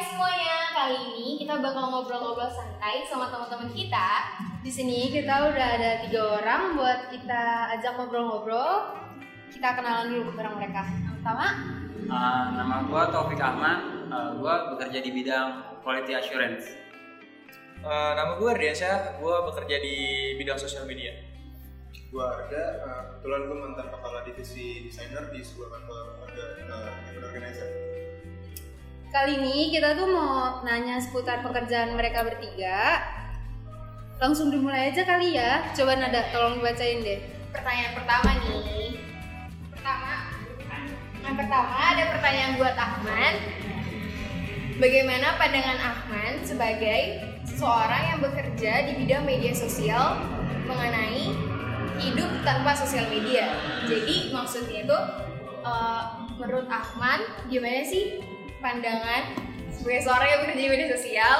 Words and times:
semuanya, 0.00 0.72
kali 0.72 0.96
ini 1.12 1.26
kita 1.44 1.60
bakal 1.60 1.92
ngobrol-ngobrol 1.92 2.48
santai 2.48 3.04
sama 3.04 3.28
teman-teman 3.28 3.68
kita. 3.72 4.08
Di 4.64 4.70
sini 4.72 5.12
kita 5.12 5.52
udah 5.52 5.68
ada 5.76 5.90
tiga 6.04 6.40
orang 6.40 6.76
buat 6.76 7.12
kita 7.12 7.72
ajak 7.76 8.00
ngobrol-ngobrol. 8.00 8.96
Kita 9.52 9.76
kenalan 9.76 10.08
dulu 10.08 10.32
bareng 10.36 10.56
mereka. 10.56 10.82
Yang 10.88 11.14
pertama, 11.20 11.48
Uh, 12.10 12.58
nama 12.58 12.82
gue 12.90 13.02
Taufik 13.14 13.38
Ahmad, 13.38 13.86
uh, 14.10 14.34
gue 14.34 14.54
bekerja 14.74 14.98
di 14.98 15.10
bidang 15.14 15.78
quality 15.84 16.18
assurance. 16.18 16.66
Eh, 17.80 18.12
nama 18.18 18.34
gue 18.34 18.50
Ardiansyah, 18.50 19.22
gue 19.22 19.36
bekerja 19.46 19.76
di 19.78 19.96
bidang 20.34 20.58
sosial 20.58 20.90
media. 20.90 21.14
Gua 22.10 22.34
ada, 22.34 22.64
uh, 22.82 23.02
kebetulan 23.14 23.40
gue 23.46 23.56
mantan 23.62 23.86
kepala 23.94 24.26
divisi 24.26 24.90
desainer 24.90 25.30
di 25.30 25.38
sebuah 25.38 25.68
kantor 25.70 26.04
uh, 26.66 27.24
organizer. 27.30 27.68
Kali 29.10 29.42
ini 29.42 29.74
kita 29.74 29.98
tuh 29.98 30.06
mau 30.06 30.62
nanya 30.62 31.02
seputar 31.02 31.42
pekerjaan 31.42 31.98
mereka 31.98 32.22
bertiga. 32.22 33.02
Langsung 34.22 34.54
dimulai 34.54 34.94
aja 34.94 35.02
kali 35.02 35.34
ya. 35.34 35.74
Coba 35.74 35.98
Nada, 35.98 36.30
tolong 36.30 36.62
bacain 36.62 37.02
deh. 37.02 37.18
Pertanyaan 37.50 37.92
pertama 37.98 38.30
nih. 38.38 39.02
Pertama, 39.74 40.14
yang 41.26 41.34
pertama 41.34 41.74
ada 41.74 42.04
pertanyaan 42.14 42.52
buat 42.54 42.76
Ahmad. 42.78 43.34
Bagaimana 44.78 45.36
pandangan 45.36 45.78
Ahmad 45.82 46.34
sebagai 46.46 47.00
seseorang 47.44 48.14
yang 48.14 48.18
bekerja 48.22 48.72
di 48.88 48.92
bidang 49.04 49.26
media 49.26 49.52
sosial 49.52 50.22
mengenai 50.64 51.34
hidup 51.98 52.30
tanpa 52.46 52.78
sosial 52.78 53.10
media? 53.10 53.50
Jadi 53.90 54.30
maksudnya 54.32 54.86
itu 54.86 54.98
eh, 55.66 56.02
menurut 56.38 56.70
Ahmad 56.70 57.20
gimana 57.50 57.84
sih 57.84 58.29
pandangan 58.60 59.34
sebagai 59.72 60.04
seorang 60.04 60.28
yang 60.28 60.40
bekerja 60.44 60.60
di 60.60 60.68
media 60.68 60.88
sosial 60.92 61.36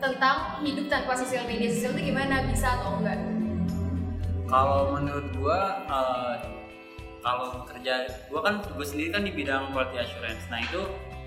tentang 0.00 0.36
hidup 0.64 0.86
tanpa 0.88 1.12
sosial 1.16 1.44
media 1.44 1.68
sosial 1.68 1.92
itu 1.96 2.10
gimana 2.12 2.44
bisa 2.48 2.80
atau 2.80 3.00
enggak? 3.00 3.20
Kalau 4.48 4.96
menurut 4.96 5.28
gue, 5.32 5.60
uh, 5.88 6.34
kalau 7.24 7.64
kerja 7.64 8.08
gue 8.28 8.40
kan 8.40 8.60
gue 8.60 8.86
sendiri 8.86 9.08
kan 9.12 9.22
di 9.24 9.32
bidang 9.32 9.72
quality 9.72 10.00
assurance. 10.00 10.44
Nah 10.48 10.60
itu 10.60 10.80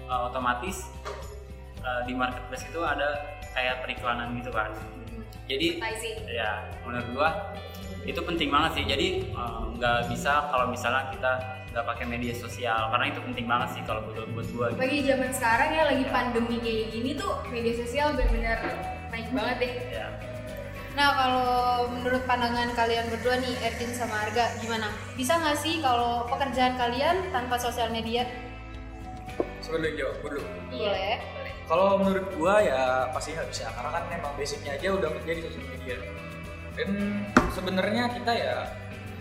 uh, 0.10 0.30
otomatis 0.30 0.90
uh, 1.82 2.02
di 2.06 2.14
marketplace 2.18 2.66
itu 2.66 2.82
ada 2.82 3.38
kayak 3.54 3.86
periklanan 3.86 4.38
gitu 4.38 4.50
kan. 4.54 4.74
Jadi 5.48 5.80
Advertising. 5.80 6.18
ya 6.28 6.68
menurut 6.84 7.08
gua 7.16 7.30
itu 8.04 8.20
penting 8.24 8.52
banget 8.52 8.72
sih 8.80 8.86
jadi 8.88 9.08
nggak 9.80 10.12
bisa 10.12 10.52
kalau 10.52 10.72
misalnya 10.72 11.08
kita 11.12 11.34
nggak 11.78 11.94
pakai 11.94 12.10
media 12.10 12.34
sosial 12.34 12.90
karena 12.90 13.14
itu 13.14 13.22
penting 13.22 13.46
banget 13.46 13.70
sih 13.78 13.82
kalau 13.86 14.02
buat 14.10 14.26
buat 14.34 14.48
gua 14.58 14.66
gitu. 14.74 14.82
Bagi 14.82 15.00
zaman 15.06 15.30
sekarang 15.30 15.70
ya 15.78 15.84
lagi 15.86 16.06
pandemi 16.10 16.58
kayak 16.58 16.90
gini 16.90 17.14
tuh 17.14 17.38
media 17.54 17.74
sosial 17.78 18.18
benar-benar 18.18 18.58
naik 19.14 19.30
banget 19.30 19.58
deh. 19.62 19.74
ya 19.94 20.10
Nah 20.98 21.14
kalau 21.14 21.54
menurut 21.94 22.26
pandangan 22.26 22.74
kalian 22.74 23.06
berdua 23.14 23.38
nih 23.38 23.54
Erkin 23.62 23.94
sama 23.94 24.26
Arga 24.26 24.58
gimana? 24.58 24.90
Bisa 25.14 25.38
nggak 25.38 25.62
sih 25.62 25.78
kalau 25.78 26.26
pekerjaan 26.26 26.82
kalian 26.82 27.30
tanpa 27.30 27.62
sosial 27.62 27.94
media? 27.94 28.26
Sebelum 29.62 29.94
jawab 29.94 30.18
dulu. 30.26 30.42
Boleh. 30.74 31.22
Kalau 31.70 32.02
menurut 32.02 32.26
gua 32.42 32.58
ya 32.66 33.14
pasti 33.14 33.38
nggak 33.38 33.54
bisa 33.54 33.70
karena 33.70 34.02
kan 34.02 34.04
memang 34.10 34.34
basicnya 34.34 34.74
aja 34.74 34.98
udah 34.98 35.14
kerja 35.22 35.32
di 35.38 35.42
sosial 35.46 35.68
media. 35.78 35.96
Dan 36.74 36.90
sebenarnya 37.54 38.10
kita 38.18 38.34
ya 38.34 38.66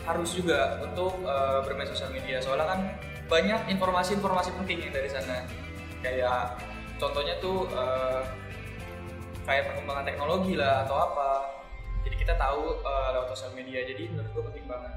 harus 0.07 0.31
juga 0.39 0.79
untuk 0.87 1.19
eh, 1.27 1.59
bermain 1.67 1.91
sosial 1.91 2.15
media 2.15 2.39
soalnya 2.39 2.67
kan 2.71 2.81
banyak 3.27 3.75
informasi-informasi 3.75 4.55
penting 4.63 4.87
yang 4.87 4.95
dari 4.95 5.11
sana. 5.11 5.43
Kayak 5.99 6.63
contohnya 7.03 7.35
tuh 7.43 7.67
eh, 7.75 8.23
kayak 9.43 9.75
perkembangan 9.75 10.07
teknologi 10.07 10.55
lah 10.55 10.87
atau 10.87 10.97
apa. 11.11 11.31
Jadi 12.07 12.23
kita 12.23 12.39
tahu 12.39 12.79
eh, 12.87 13.09
lewat 13.19 13.29
sosial 13.35 13.53
media. 13.59 13.83
Jadi 13.83 14.15
menurut 14.15 14.31
gua 14.31 14.45
penting 14.55 14.67
banget. 14.71 14.93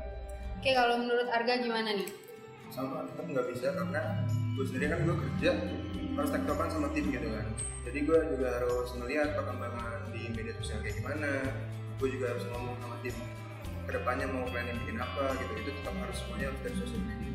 Oke 0.62 0.72
kalau 0.78 0.96
menurut 1.02 1.28
Arga 1.34 1.54
gimana 1.58 1.90
nih? 1.98 2.10
Sama 2.70 3.02
tetap 3.10 3.26
nggak 3.26 3.48
bisa 3.50 3.74
karena 3.74 4.30
gue 4.30 4.66
sendiri 4.68 4.92
kan 4.94 5.00
gue 5.08 5.16
kerja 5.16 5.52
harus 6.20 6.32
tektokan 6.36 6.70
sama 6.70 6.88
tim 6.92 7.10
gitu 7.10 7.28
kan. 7.32 7.48
Jadi 7.88 8.00
gue 8.06 8.20
juga 8.36 8.48
harus 8.60 8.92
melihat 9.00 9.34
perkembangan 9.34 10.12
di 10.12 10.30
media 10.36 10.54
sosial 10.60 10.84
kayak 10.84 11.00
gimana. 11.02 11.32
Gue 11.98 12.12
juga 12.12 12.36
harus 12.36 12.46
ngomong 12.52 12.76
sama 12.84 13.00
tim 13.02 13.16
ke 13.90 13.98
depannya 13.98 14.30
mau 14.30 14.46
planning 14.46 14.78
bikin 14.86 15.02
apa 15.02 15.34
gitu 15.42 15.54
itu 15.58 15.70
tetap 15.82 15.98
harus 15.98 16.14
semuanya 16.22 16.46
harus 16.54 16.62
dari 16.62 16.76
sosial 16.78 17.02
media. 17.02 17.34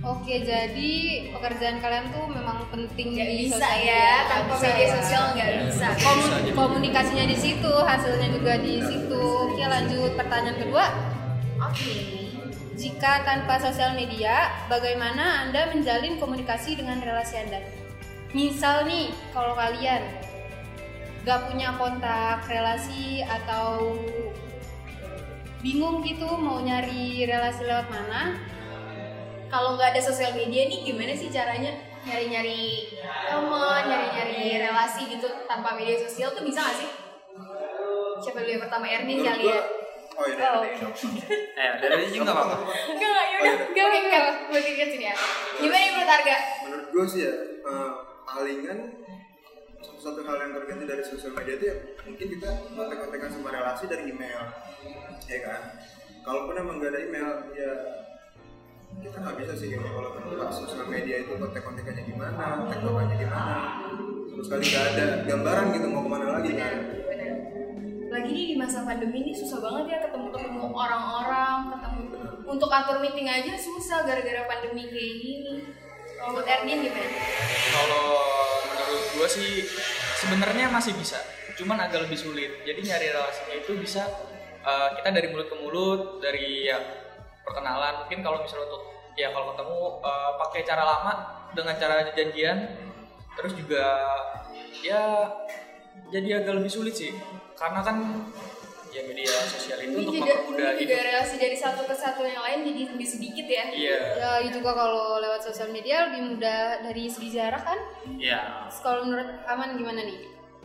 Oke 0.00 0.34
jadi 0.42 0.90
pekerjaan 1.30 1.76
kalian 1.78 2.06
tuh 2.10 2.24
memang 2.26 2.58
penting 2.74 3.14
Nggak 3.14 3.28
di 3.30 3.36
bisa 3.46 3.54
sosial 3.62 3.78
ya, 3.86 4.10
tanpa 4.26 4.54
media 4.58 4.80
ya. 4.82 4.90
sosial 4.98 5.22
nggak 5.36 5.50
bisa. 5.70 5.88
Komu- 6.02 6.42
komunikasinya 6.58 7.24
di 7.30 7.36
situ, 7.38 7.70
hasilnya 7.70 8.28
juga 8.34 8.52
di 8.58 8.74
situ. 8.82 9.22
Oke 9.46 9.62
lanjut 9.62 10.10
pertanyaan 10.18 10.58
kedua. 10.58 10.84
Oke. 11.62 11.94
Jika 12.74 13.12
tanpa 13.22 13.60
sosial 13.60 13.92
media, 13.92 14.50
bagaimana 14.66 15.46
Anda 15.46 15.68
menjalin 15.70 16.16
komunikasi 16.16 16.80
dengan 16.80 16.98
relasi 17.04 17.46
Anda? 17.46 17.60
Misal 18.32 18.88
nih, 18.88 19.12
kalau 19.36 19.52
kalian 19.52 20.00
gak 21.28 21.52
punya 21.52 21.76
kontak 21.76 22.48
relasi 22.48 23.20
atau 23.20 24.00
bingung 25.60 26.00
gitu 26.00 26.24
mau 26.26 26.58
nyari 26.58 27.24
relasi 27.24 27.62
lewat 27.62 27.86
mana, 27.86 28.32
Kalau 29.46 29.74
nggak 29.74 29.92
ada 29.92 30.00
sosial 30.00 30.30
media 30.32 30.64
nih 30.64 30.84
gimana 30.84 31.10
sih 31.10 31.26
caranya 31.26 31.74
nyari-nyari 32.00 32.86
teman, 33.26 33.82
nyari-nyari 33.82 34.40
relasi 34.58 35.10
gitu 35.10 35.26
tanpa 35.44 35.74
media 35.74 35.98
sosial 35.98 36.30
tuh 36.30 36.42
bisa 36.42 36.62
nggak 36.62 36.76
sih? 36.76 36.88
Siapa 38.20 38.38
dulu 38.38 38.50
yang 38.52 38.62
pertama 38.62 38.86
Ernie 38.86 39.18
Menurut 39.18 39.26
kali 39.28 39.44
ya? 39.44 39.60
oh 40.12 40.26
iya 40.26 40.48
Oh. 40.50 40.60
dari 40.60 40.76
dong. 40.76 40.92
eh 41.56 41.70
dari 41.80 42.04
sini 42.04 42.20
nggak 42.20 42.30
apa-apa 42.30 42.56
Enggak 42.90 43.08
enggak 43.08 43.26
yaudah. 43.26 43.54
Enggak, 43.64 43.84
Oke, 43.84 43.98
enggak. 43.98 44.22
cut. 44.22 44.36
Buat 44.46 44.62
dikit 44.62 44.88
sini 44.90 45.04
ya. 45.04 45.14
Gimana 45.56 45.84
menurut 45.88 46.10
Arga? 46.10 46.36
Menurut 46.62 46.86
gue 46.90 47.04
sih 47.06 47.20
ya 47.20 47.32
eh, 47.60 47.90
palingan 48.22 48.78
satu 49.80 50.20
hal 50.24 50.36
yang 50.40 50.52
terganti 50.56 50.84
dari 50.84 51.02
sosial 51.04 51.32
media 51.36 51.54
itu 51.56 51.64
ya 51.68 51.76
mungkin 52.04 52.26
kita 52.36 52.48
kontak-kontakan 52.76 53.30
sama 53.32 53.48
relasi 53.52 53.84
dari 53.88 54.04
email 54.12 54.42
ya 55.28 55.38
kan 55.44 55.60
kalaupun 56.24 56.54
emang 56.56 56.76
nggak 56.80 56.92
ada 56.92 57.00
email 57.00 57.30
ya 57.56 57.72
kita 59.00 59.16
nggak 59.16 59.36
bisa 59.40 59.52
sih 59.56 59.66
kayaknya 59.72 59.90
kalau 59.92 60.10
tanpa 60.12 60.46
sosial 60.52 60.86
media 60.88 61.16
itu 61.24 61.32
kontak-kontakannya 61.36 62.02
gimana 62.04 62.44
tektokannya 62.68 63.16
gimana 63.16 63.56
terus 64.28 64.46
kali 64.48 64.64
nggak 64.68 64.86
ada 64.96 65.06
gambaran 65.24 65.66
gitu 65.76 65.86
mau 65.88 66.02
ke 66.04 66.10
mana 66.10 66.26
lagi 66.40 66.52
kan 66.56 66.74
Bener. 67.08 67.34
Lagi 68.10 68.30
nih 68.34 68.46
di 68.50 68.56
masa 68.58 68.82
pandemi 68.82 69.22
ini 69.22 69.30
susah 69.30 69.62
banget 69.62 69.84
ya 69.86 69.98
ketemu-ketemu 70.02 70.66
orang-orang, 70.74 71.78
ketemu 71.78 72.02
untuk 72.42 72.66
atur 72.66 72.98
meeting 72.98 73.30
aja 73.30 73.54
susah 73.54 74.02
gara-gara 74.02 74.50
pandemi 74.50 74.90
kayak 74.90 75.14
gini. 75.22 75.54
Kalau 76.18 76.34
buat 76.34 76.42
Erdin 76.42 76.90
gimana? 76.90 77.06
Kalau 77.70 78.29
gua 79.20 79.28
sih 79.28 79.68
sebenarnya 80.16 80.72
masih 80.72 80.96
bisa, 80.96 81.20
cuman 81.60 81.76
agak 81.84 82.08
lebih 82.08 82.16
sulit. 82.16 82.64
Jadi 82.64 82.88
nyari 82.88 83.12
relasinya 83.12 83.52
itu 83.60 83.76
bisa 83.76 84.08
uh, 84.64 84.96
kita 84.96 85.12
dari 85.12 85.28
mulut 85.28 85.52
ke 85.52 85.56
mulut, 85.60 86.00
dari 86.24 86.64
ya 86.64 86.80
perkenalan. 87.44 88.08
Mungkin 88.08 88.24
kalau 88.24 88.40
misalnya 88.40 88.64
untuk 88.72 89.12
ya 89.20 89.28
kalau 89.28 89.52
ketemu 89.52 89.78
uh, 90.00 90.32
pakai 90.40 90.64
cara 90.64 90.88
lama 90.88 91.12
dengan 91.52 91.76
cara 91.76 92.08
janjian, 92.16 92.80
terus 93.36 93.52
juga 93.52 93.84
ya 94.80 95.28
jadi 96.08 96.40
agak 96.40 96.64
lebih 96.64 96.72
sulit 96.72 96.96
sih, 96.96 97.12
karena 97.60 97.84
kan 97.84 98.24
ya 98.90 99.02
media 99.04 99.30
sosial 99.44 99.78
itu 99.78 99.88
Ini 99.88 99.98
untuk 100.00 100.14
juga, 100.14 100.26
mempermudah 100.28 100.68
ini 100.68 100.80
juga 100.80 100.92
hidup. 100.92 101.06
relasi 101.06 101.34
dari 101.36 101.56
satu 101.56 101.80
ke 101.82 101.94
satu 101.94 102.20
yang 102.22 102.40
lain 102.40 102.58
jadi 102.64 102.80
lebih 102.90 103.08
sedikit 103.08 103.46
ya. 103.46 103.64
Iya. 103.70 103.98
ya 104.18 104.50
juga 104.50 104.70
kalau 104.72 105.18
lewat 105.18 105.40
sosial 105.42 105.70
media 105.70 106.06
lebih 106.06 106.22
mudah 106.30 106.60
dari 106.80 107.06
segi 107.06 107.28
jarak 107.32 107.62
kan? 107.62 107.78
ya 108.16 108.66
Terus 108.66 108.78
Kalau 108.80 109.00
menurut 109.04 109.28
Aman 109.44 109.74
gimana 109.74 110.00
nih? 110.00 110.18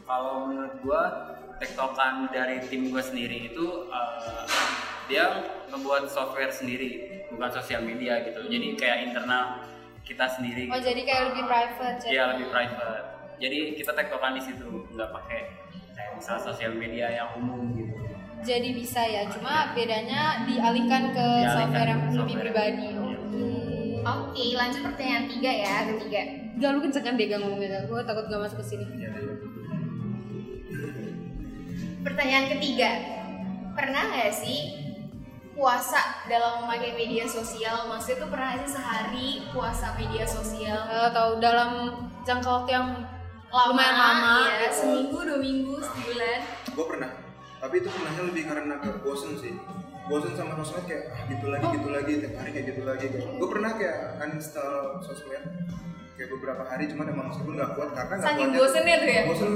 kalau 0.03 0.45
menurut 0.45 0.73
gua 0.79 1.01
tektokan 1.55 2.29
dari 2.29 2.61
tim 2.63 2.89
gua 2.89 3.01
sendiri 3.01 3.49
itu 3.49 3.65
eh, 3.87 4.43
dia 5.05 5.25
ngebuat 5.67 6.05
software 6.07 6.49
sendiri 6.51 7.01
bukan 7.27 7.49
sosial 7.51 7.81
media 7.81 8.21
gitu 8.21 8.45
jadi 8.45 8.67
kayak 8.75 8.97
internal 9.03 9.65
kita 10.01 10.25
sendiri 10.27 10.65
Oh 10.67 10.77
gitu. 10.77 10.85
jadi 10.87 11.01
kayak 11.03 11.21
lebih 11.31 11.43
private 11.43 11.97
ya? 11.99 12.09
Iya 12.11 12.23
lebih 12.33 12.47
private. 12.47 13.05
Jadi 13.35 13.59
kita 13.73 13.91
tektokan 13.91 14.31
di 14.31 14.41
situ, 14.41 14.63
nggak 14.87 15.09
pakai 15.11 15.39
kayak 15.91 16.11
misalnya 16.13 16.41
sosial 16.45 16.71
media 16.71 17.07
yang 17.09 17.33
umum 17.33 17.73
gitu. 17.73 17.97
Jadi 18.45 18.69
bisa 18.71 19.01
ya, 19.01 19.25
cuma 19.25 19.73
bedanya 19.73 20.45
dialihkan 20.45 21.09
ke 21.09 21.17
Dialihkan 21.17 21.49
software 21.51 21.89
yang 21.89 22.01
lebih 22.05 22.15
software. 22.15 22.41
pribadi. 22.45 22.87
Iya. 22.87 23.01
Oke. 23.01 23.43
Oke, 24.05 24.45
lanjut 24.53 24.81
pertanyaan 24.85 25.25
tiga 25.27 25.51
ya, 25.51 25.75
ketiga. 25.89 26.21
Gak 26.55 26.69
lu 26.71 26.79
kencengan 26.79 27.17
deh 27.17 27.25
gak 27.25 27.41
ngomongnya, 27.41 27.79
gue 27.83 27.99
takut 28.05 28.25
gak 28.27 28.37
masuk 28.39 28.61
ke 28.61 28.65
sini. 28.67 28.85
Ya, 28.95 29.09
ya. 29.09 29.33
Pertanyaan 31.99 32.45
ketiga, 32.47 32.89
pernah 33.73 34.03
nggak 34.05 34.29
sih 34.31 34.59
puasa 35.51 35.97
dalam 36.25 36.63
memakai 36.63 36.93
media 36.93 37.25
sosial? 37.25 37.89
Maksudnya 37.89 38.21
tuh 38.21 38.29
pernah 38.29 38.51
sih 38.55 38.69
sehari 38.71 39.27
puasa 39.49 39.97
media 39.97 40.21
sosial? 40.23 40.85
Eh, 40.85 41.01
Atau 41.09 41.41
dalam 41.41 41.97
jangka 42.21 42.45
waktu 42.45 42.71
yang 42.71 42.87
lama, 43.49 43.69
Lumayan 43.73 43.95
lama. 43.95 44.33
ya, 44.45 44.69
seminggu 44.69 45.17
dua 45.17 45.39
minggu 45.39 45.75
sebulan 45.81 46.39
gue 46.69 46.85
pernah 46.85 47.11
tapi 47.57 47.75
itu 47.77 47.87
pernahnya 47.87 48.23
lebih 48.25 48.43
karena 48.45 48.75
ke 48.77 48.89
bosen 48.99 49.33
sih 49.35 49.53
bosen 50.05 50.33
sama 50.33 50.53
sosmed 50.55 50.85
kayak 50.85 51.09
ah, 51.09 51.21
gitu 51.25 51.45
lagi 51.47 51.65
gitu 51.71 51.89
lagi 51.89 52.11
tiap 52.19 52.33
hari 52.35 52.49
kayak 52.51 52.65
gitu 52.69 52.81
lagi 52.83 53.05
kayak 53.07 53.25
gue 53.31 53.49
pernah 53.49 53.71
kayak 53.73 53.97
uninstall 54.19 54.75
sosmed 55.01 55.43
kayak 56.15 56.29
beberapa 56.31 56.63
hari 56.63 56.83
cuman 56.87 57.05
emang 57.09 57.25
meskipun 57.27 57.53
nggak 57.53 57.71
kuat 57.73 57.89
karena 57.91 58.13
nggak 58.13 58.27
Saking 58.27 58.47
kuatnya- 58.47 58.61
bosennya 58.61 58.95
tuh 58.95 59.09
ya? 59.09 59.21
bosen 59.25 59.51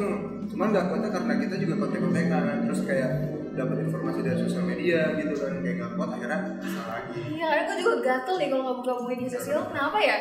cuman 0.50 0.68
nggak 0.70 0.86
kuatnya 0.88 1.10
karena 1.12 1.34
kita 1.38 1.56
juga 1.58 1.74
kontek-kontekan 1.78 2.44
terus 2.66 2.82
kayak 2.84 3.12
dapat 3.52 3.78
informasi 3.82 4.20
dari 4.22 4.38
sosial 4.40 4.64
media 4.64 5.00
gitu 5.16 5.34
kan 5.36 5.54
kayak 5.60 5.76
nggak 5.78 5.92
kuat 5.94 6.10
akhirnya 6.12 6.40
bisa 6.58 6.82
lagi 6.86 7.20
Iya, 7.30 7.46
kadang 7.48 7.66
gue 7.68 7.78
juga 7.80 7.96
gatel 8.02 8.36
deh 8.36 8.48
kalau 8.50 8.64
nggak 8.64 8.78
buka 8.78 8.94
media 9.06 9.30
sosial. 9.30 9.60
Kenapa 9.66 9.98
ya? 9.98 10.18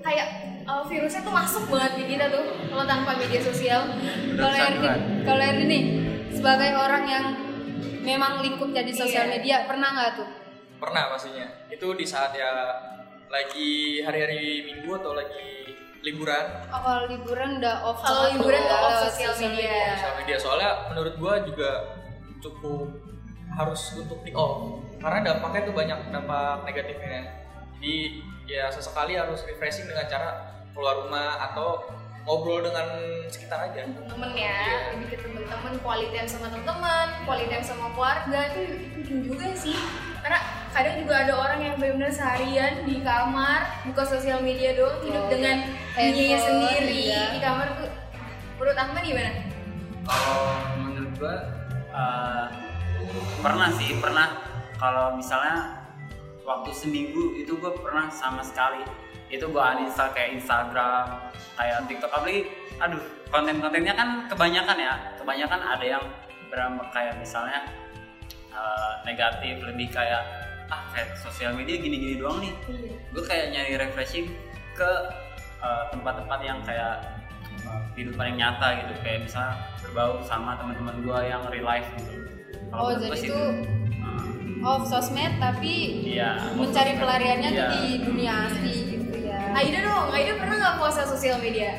Kayak 0.00 0.26
uh, 0.64 0.82
virusnya 0.82 1.20
tuh 1.20 1.34
masuk 1.34 1.64
banget 1.66 1.92
di 1.94 2.04
kita 2.08 2.24
tuh 2.28 2.42
kalau 2.64 2.84
tanpa 2.84 3.10
media 3.16 3.40
sosial. 3.40 3.80
Kalau 4.32 4.56
Erdi, 4.56 4.88
kalau 5.22 5.42
Erdi 5.42 5.64
nih 5.66 5.82
sebagai 6.40 6.72
orang 6.72 7.04
yang 7.04 7.24
memang 8.00 8.40
lingkup 8.40 8.72
jadi 8.72 8.88
sosial 8.88 9.28
Iya. 9.28 9.32
media 9.36 9.56
pernah 9.68 9.92
nggak 9.92 10.10
tuh? 10.16 10.28
Pernah 10.80 11.12
pastinya. 11.12 11.44
Itu 11.68 11.92
di 11.92 12.08
saat 12.08 12.32
ya 12.32 12.48
lagi 13.28 14.00
hari-hari 14.00 14.64
minggu 14.64 14.88
atau 14.96 15.12
lagi 15.12 15.76
liburan 16.00 16.44
Awal 16.72 17.12
liburan 17.12 17.60
udah 17.60 17.76
off. 17.84 18.00
Kalau 18.00 18.32
liburan 18.32 18.56
udah 18.64 18.78
off 18.88 19.12
sosial 19.12 19.36
media. 19.36 20.00
sosial 20.00 20.14
media. 20.16 20.36
Soalnya 20.40 20.70
menurut 20.88 21.14
gua 21.20 21.44
juga 21.44 22.00
cukup 22.40 22.88
harus 23.52 24.00
untuk 24.00 24.24
di 24.24 24.32
off 24.32 24.80
karena 24.96 25.20
dampaknya 25.36 25.60
tuh 25.68 25.74
banyak 25.76 25.98
dampak 26.08 26.64
negatifnya. 26.64 27.20
Jadi 27.76 28.24
ya 28.48 28.72
sesekali 28.72 29.12
harus 29.12 29.44
refreshing 29.44 29.84
dengan 29.92 30.08
cara 30.08 30.56
keluar 30.72 31.04
rumah 31.04 31.36
atau 31.52 31.84
ngobrol 32.22 32.60
dengan 32.60 32.86
sekitar 33.26 33.72
aja. 33.72 33.82
temen 33.88 34.30
ya 34.32 34.92
lebih 34.92 35.08
ke 35.08 35.16
temen-temen 35.18 35.72
quality 35.80 36.12
time 36.12 36.28
sama 36.28 36.46
temen-temen 36.48 37.06
quality 37.24 37.48
time 37.48 37.64
sama 37.64 37.86
keluarga 37.92 38.40
itu 38.52 38.60
penting 38.94 39.18
juga 39.24 39.46
sih 39.54 39.76
karena 40.20 40.38
kadang 40.70 40.96
juga 41.00 41.14
ada 41.26 41.32
orang 41.34 41.60
yang 41.60 41.74
benar-benar 41.74 42.12
seharian 42.12 42.84
di 42.84 43.00
kamar 43.00 43.60
buka 43.82 44.02
sosial 44.04 44.38
media 44.40 44.76
doang 44.76 45.00
hidup 45.00 45.24
Oh, 45.26 45.30
dengan 45.32 45.56
iya. 45.96 46.12
dirinya 46.12 46.38
Handphone, 46.38 46.46
sendiri 46.46 46.98
iya. 47.08 47.22
di 47.32 47.40
kamar 47.40 47.66
tuh 47.74 47.90
menurut 48.56 48.76
Ahmad 48.76 49.02
gimana? 49.02 49.30
kalau 50.04 50.44
menurut 50.78 51.12
gua 51.16 51.34
eh, 51.90 52.44
pernah 53.40 53.68
sih 53.72 53.90
pernah 53.96 54.28
kalau 54.76 55.06
misalnya 55.14 55.82
waktu 56.42 56.70
seminggu 56.70 57.34
itu 57.34 57.56
gua 57.56 57.72
pernah 57.74 58.06
sama 58.08 58.44
sekali 58.44 58.84
itu 59.30 59.46
gua 59.48 59.78
uninstall 59.78 60.10
kayak 60.10 60.36
Instagram 60.36 61.06
kayak 61.54 61.86
TikTok. 61.86 62.10
Apalagi 62.10 62.50
aduh 62.78 63.00
konten-kontennya 63.30 63.94
kan 63.94 64.08
kebanyakan 64.26 64.76
ya. 64.76 64.94
Kebanyakan 65.16 65.60
ada 65.62 65.84
yang 65.86 66.04
berdampak 66.50 66.88
kayak 66.90 67.14
misalnya 67.16 67.62
eh, 68.50 68.92
negatif 69.06 69.62
lebih 69.62 69.86
kayak 69.88 70.22
ah 70.70 70.86
kayak 70.94 71.14
sosial 71.18 71.50
media 71.54 71.78
gini-gini 71.78 72.18
doang 72.18 72.38
nih. 72.38 72.54
Gue 73.10 73.22
kayak 73.22 73.50
nyari 73.50 73.74
refreshing 73.74 74.30
ke 74.78 74.90
uh, 75.58 75.90
tempat-tempat 75.90 76.38
yang 76.40 76.62
kayak 76.62 77.02
uh, 77.66 77.82
kehidupan 77.92 78.32
yang 78.32 78.38
nyata 78.38 78.78
gitu. 78.78 78.94
Kayak 79.02 79.26
misalnya 79.26 79.54
berbau 79.82 80.22
sama 80.22 80.54
teman-teman 80.56 81.02
gue 81.02 81.18
yang 81.26 81.42
real 81.50 81.66
life 81.66 81.90
gitu. 81.98 82.22
Kalau 82.70 82.86
Oh, 82.86 82.94
jadi 82.94 83.18
itu 83.18 83.34
uh, 83.98 84.62
off 84.62 84.86
sosmed 84.86 85.42
tapi 85.42 86.06
iya 86.06 86.38
mencari 86.54 86.94
pelariannya 86.94 87.50
tuh 87.50 87.66
Iya. 87.66 87.70
di 87.74 87.82
dunia 88.06 88.34
asli. 88.46 88.74
Aida 89.50 89.78
dong, 89.82 90.06
Aida 90.10 90.32
pernah 90.36 90.56
nggak 90.56 90.76
puasa 90.78 91.02
sosial 91.04 91.38
media? 91.38 91.74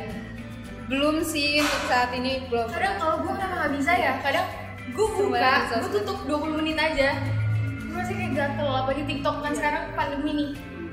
Belum 0.86 1.24
sih 1.24 1.64
untuk 1.64 1.82
saat 1.88 2.12
ini 2.12 2.46
belum. 2.46 2.68
Kadang 2.68 3.00
kalau 3.00 3.16
gue 3.24 3.32
kenapa 3.32 3.56
nggak 3.58 3.74
bisa 3.80 3.92
ya? 3.92 4.14
Kadang 4.20 4.48
gue 4.92 5.08
buka, 5.08 5.54
gue 5.72 5.90
tutup 5.94 6.18
20 6.28 6.60
menit 6.60 6.78
aja. 6.78 7.16
Gue 7.80 7.96
masih 7.96 8.16
kayak 8.16 8.32
gatel 8.36 8.68
apa 8.68 8.92
di 8.92 9.04
TikTok 9.06 9.36
kan 9.40 9.54
sekarang 9.56 9.84
pandemi 9.94 10.32
nih. 10.36 10.52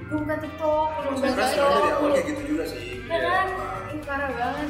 Gue 0.08 0.18
buka 0.22 0.36
TikTok, 0.38 0.86
gue 0.94 1.10
buka 1.12 1.28
TikTok. 1.28 1.50
dari 1.50 1.90
awal 1.90 2.10
kayak 2.14 2.26
gitu 2.26 2.42
juga 2.46 2.64
sih 2.64 2.82
Ya 3.04 3.18
kan? 3.20 3.46
Ini 3.90 4.00
parah 4.06 4.30
banget. 4.30 4.68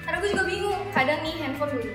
Karena 0.00 0.16
gue 0.16 0.30
juga 0.30 0.44
bingung. 0.46 0.80
Kadang 0.94 1.18
nih 1.20 1.34
handphone 1.42 1.72
gue, 1.74 1.92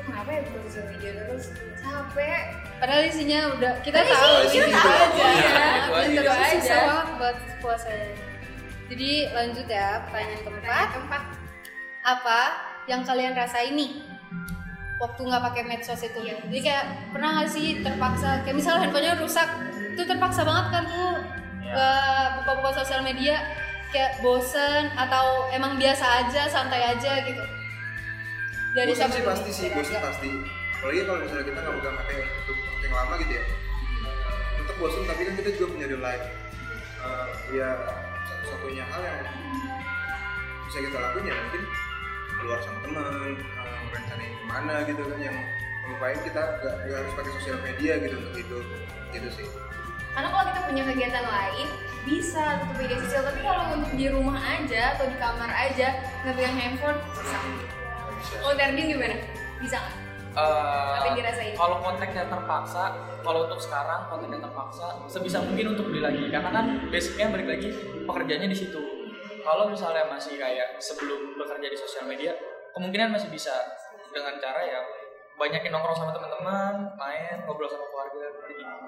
kenapa 0.00 0.28
ya 0.32 0.40
buka 0.48 0.58
sosial 0.64 0.84
media 0.88 1.10
terus? 1.20 1.44
Capek. 1.76 2.42
Padahal 2.80 3.02
isinya 3.04 3.40
udah 3.52 3.72
kita 3.84 3.98
tahu 4.00 4.34
isinya 4.48 4.64
ini 4.64 4.72
tahu 4.72 4.88
aja. 4.88 5.04
aja. 5.04 5.28
Itu 5.28 5.52
aja. 5.52 5.68
Itu 6.00 6.16
Itu 6.16 6.20
aja. 6.24 6.32
aja. 6.32 6.56
Susah 6.56 7.04
buat 7.20 7.36
puasanya. 7.60 8.08
Jadi 8.90 9.10
lanjut 9.30 9.66
ya 9.66 10.02
pertanyaan 10.04 10.40
keempat. 10.42 10.88
Keempat. 10.98 11.22
Apa 12.02 12.40
yang 12.88 13.06
kalian 13.06 13.32
rasain 13.32 13.76
nih 13.76 14.02
waktu 14.98 15.20
nggak 15.22 15.42
pakai 15.46 15.62
medsos 15.64 16.02
itu? 16.02 16.18
Iya. 16.20 16.42
Jadi 16.42 16.58
kayak 16.60 16.84
pernah 17.14 17.38
nggak 17.38 17.48
sih 17.48 17.80
terpaksa 17.80 18.42
kayak 18.42 18.56
misalnya 18.58 18.80
handphonenya 18.84 19.14
rusak 19.16 19.48
itu 19.94 20.02
terpaksa 20.02 20.42
banget 20.42 20.66
kan 20.70 20.84
tuh 20.86 21.12
Iya. 21.60 21.76
ke 21.76 21.86
buka-buka 22.40 22.82
sosial 22.82 23.04
media 23.04 23.36
kayak 23.90 24.18
bosen 24.18 24.90
atau 24.96 25.46
emang 25.50 25.78
biasa 25.78 26.26
aja 26.26 26.46
santai 26.46 26.82
aja 26.94 27.22
gitu 27.22 27.42
dari 28.72 28.90
bosan 28.90 29.06
siapa 29.06 29.14
sih 29.14 29.22
pasti 29.22 29.50
sih 29.50 29.66
Angga. 29.70 29.98
pasti 30.02 30.30
apalagi 30.78 31.00
kalau 31.04 31.18
misalnya 31.20 31.44
kita 31.44 31.58
nggak 31.60 31.74
pegang 31.78 31.96
HP 31.98 32.10
untuk 32.16 32.56
waktu 32.56 32.82
yang 32.82 32.94
lama 32.96 33.14
gitu 33.18 33.32
ya 33.34 33.44
tetap 34.56 34.76
bosan 34.78 35.02
tapi 35.04 35.20
kan 35.22 35.34
kita 35.36 35.48
juga 35.54 35.66
punya 35.70 35.86
real 35.86 36.02
life 36.02 36.26
Eh, 37.00 37.26
ya 37.56 37.68
satu-satunya 38.40 38.84
hal 38.88 39.00
yang 39.04 39.20
bisa 40.64 40.78
kita 40.80 40.96
lakuin 40.96 41.28
ya 41.28 41.34
mungkin 41.36 41.62
keluar 42.40 42.58
sama 42.64 42.78
teman 42.80 43.04
uh, 43.04 43.84
rencanain 43.92 44.32
ke 44.32 44.44
mana 44.48 44.74
gitu 44.88 45.02
kan 45.04 45.18
yang 45.20 45.36
melupain 45.84 46.18
kita 46.24 46.42
nggak 46.62 46.74
nggak 46.88 46.98
harus 47.04 47.12
pakai 47.12 47.32
sosial 47.36 47.58
media 47.60 47.92
gitu 48.00 48.14
untuk 48.16 48.34
hidup 48.38 48.64
gitu 49.12 49.28
sih 49.36 49.48
Karena 50.10 50.26
kalau 50.34 50.44
kita 50.50 50.60
punya 50.66 50.82
kegiatan 50.90 51.22
lain 51.22 51.68
bisa 52.02 52.42
tutup 52.58 52.76
media 52.82 52.98
sosial. 52.98 53.22
Tapi 53.30 53.40
kalau 53.46 53.62
untuk 53.78 53.92
di 53.94 54.06
rumah 54.10 54.42
aja 54.42 54.98
atau 54.98 55.06
di 55.06 55.16
kamar 55.22 55.50
aja 55.54 56.02
nggak 56.26 56.34
pegang 56.34 56.56
handphone 56.58 56.98
susah. 57.14 57.42
Oh 58.42 58.50
Terdin 58.58 58.90
gimana? 58.90 59.22
Bisa 59.62 59.78
nggak? 59.78 60.09
Eh, 60.30 60.96
yang? 61.10 61.58
Kalau 61.58 61.76
kontennya 61.82 62.24
terpaksa, 62.30 62.94
kalau 63.26 63.50
untuk 63.50 63.58
sekarang 63.58 64.06
kontennya 64.06 64.38
terpaksa, 64.38 64.86
sebisa 65.10 65.42
mungkin 65.42 65.74
untuk 65.74 65.90
beli 65.90 66.00
lagi. 66.00 66.24
Karena 66.30 66.50
kan 66.54 66.66
basicnya 66.86 67.26
balik 67.34 67.48
lagi 67.50 67.68
pekerjaannya 68.06 68.48
di 68.48 68.58
situ. 68.58 68.80
Kalau 69.42 69.66
misalnya 69.66 70.06
masih 70.06 70.38
kayak 70.38 70.78
sebelum 70.78 71.34
bekerja 71.34 71.66
di 71.66 71.78
sosial 71.78 72.06
media, 72.06 72.32
kemungkinan 72.76 73.10
masih 73.10 73.32
bisa 73.32 73.52
dengan 74.14 74.38
cara 74.38 74.62
ya 74.62 74.80
banyakin 75.34 75.72
nongkrong 75.72 75.96
sama 75.96 76.12
teman-teman, 76.12 76.74
main, 77.00 77.36
ngobrol 77.48 77.66
sama 77.66 77.88
keluarga, 77.88 78.26
kayak 78.44 78.54
gitu. 78.60 78.78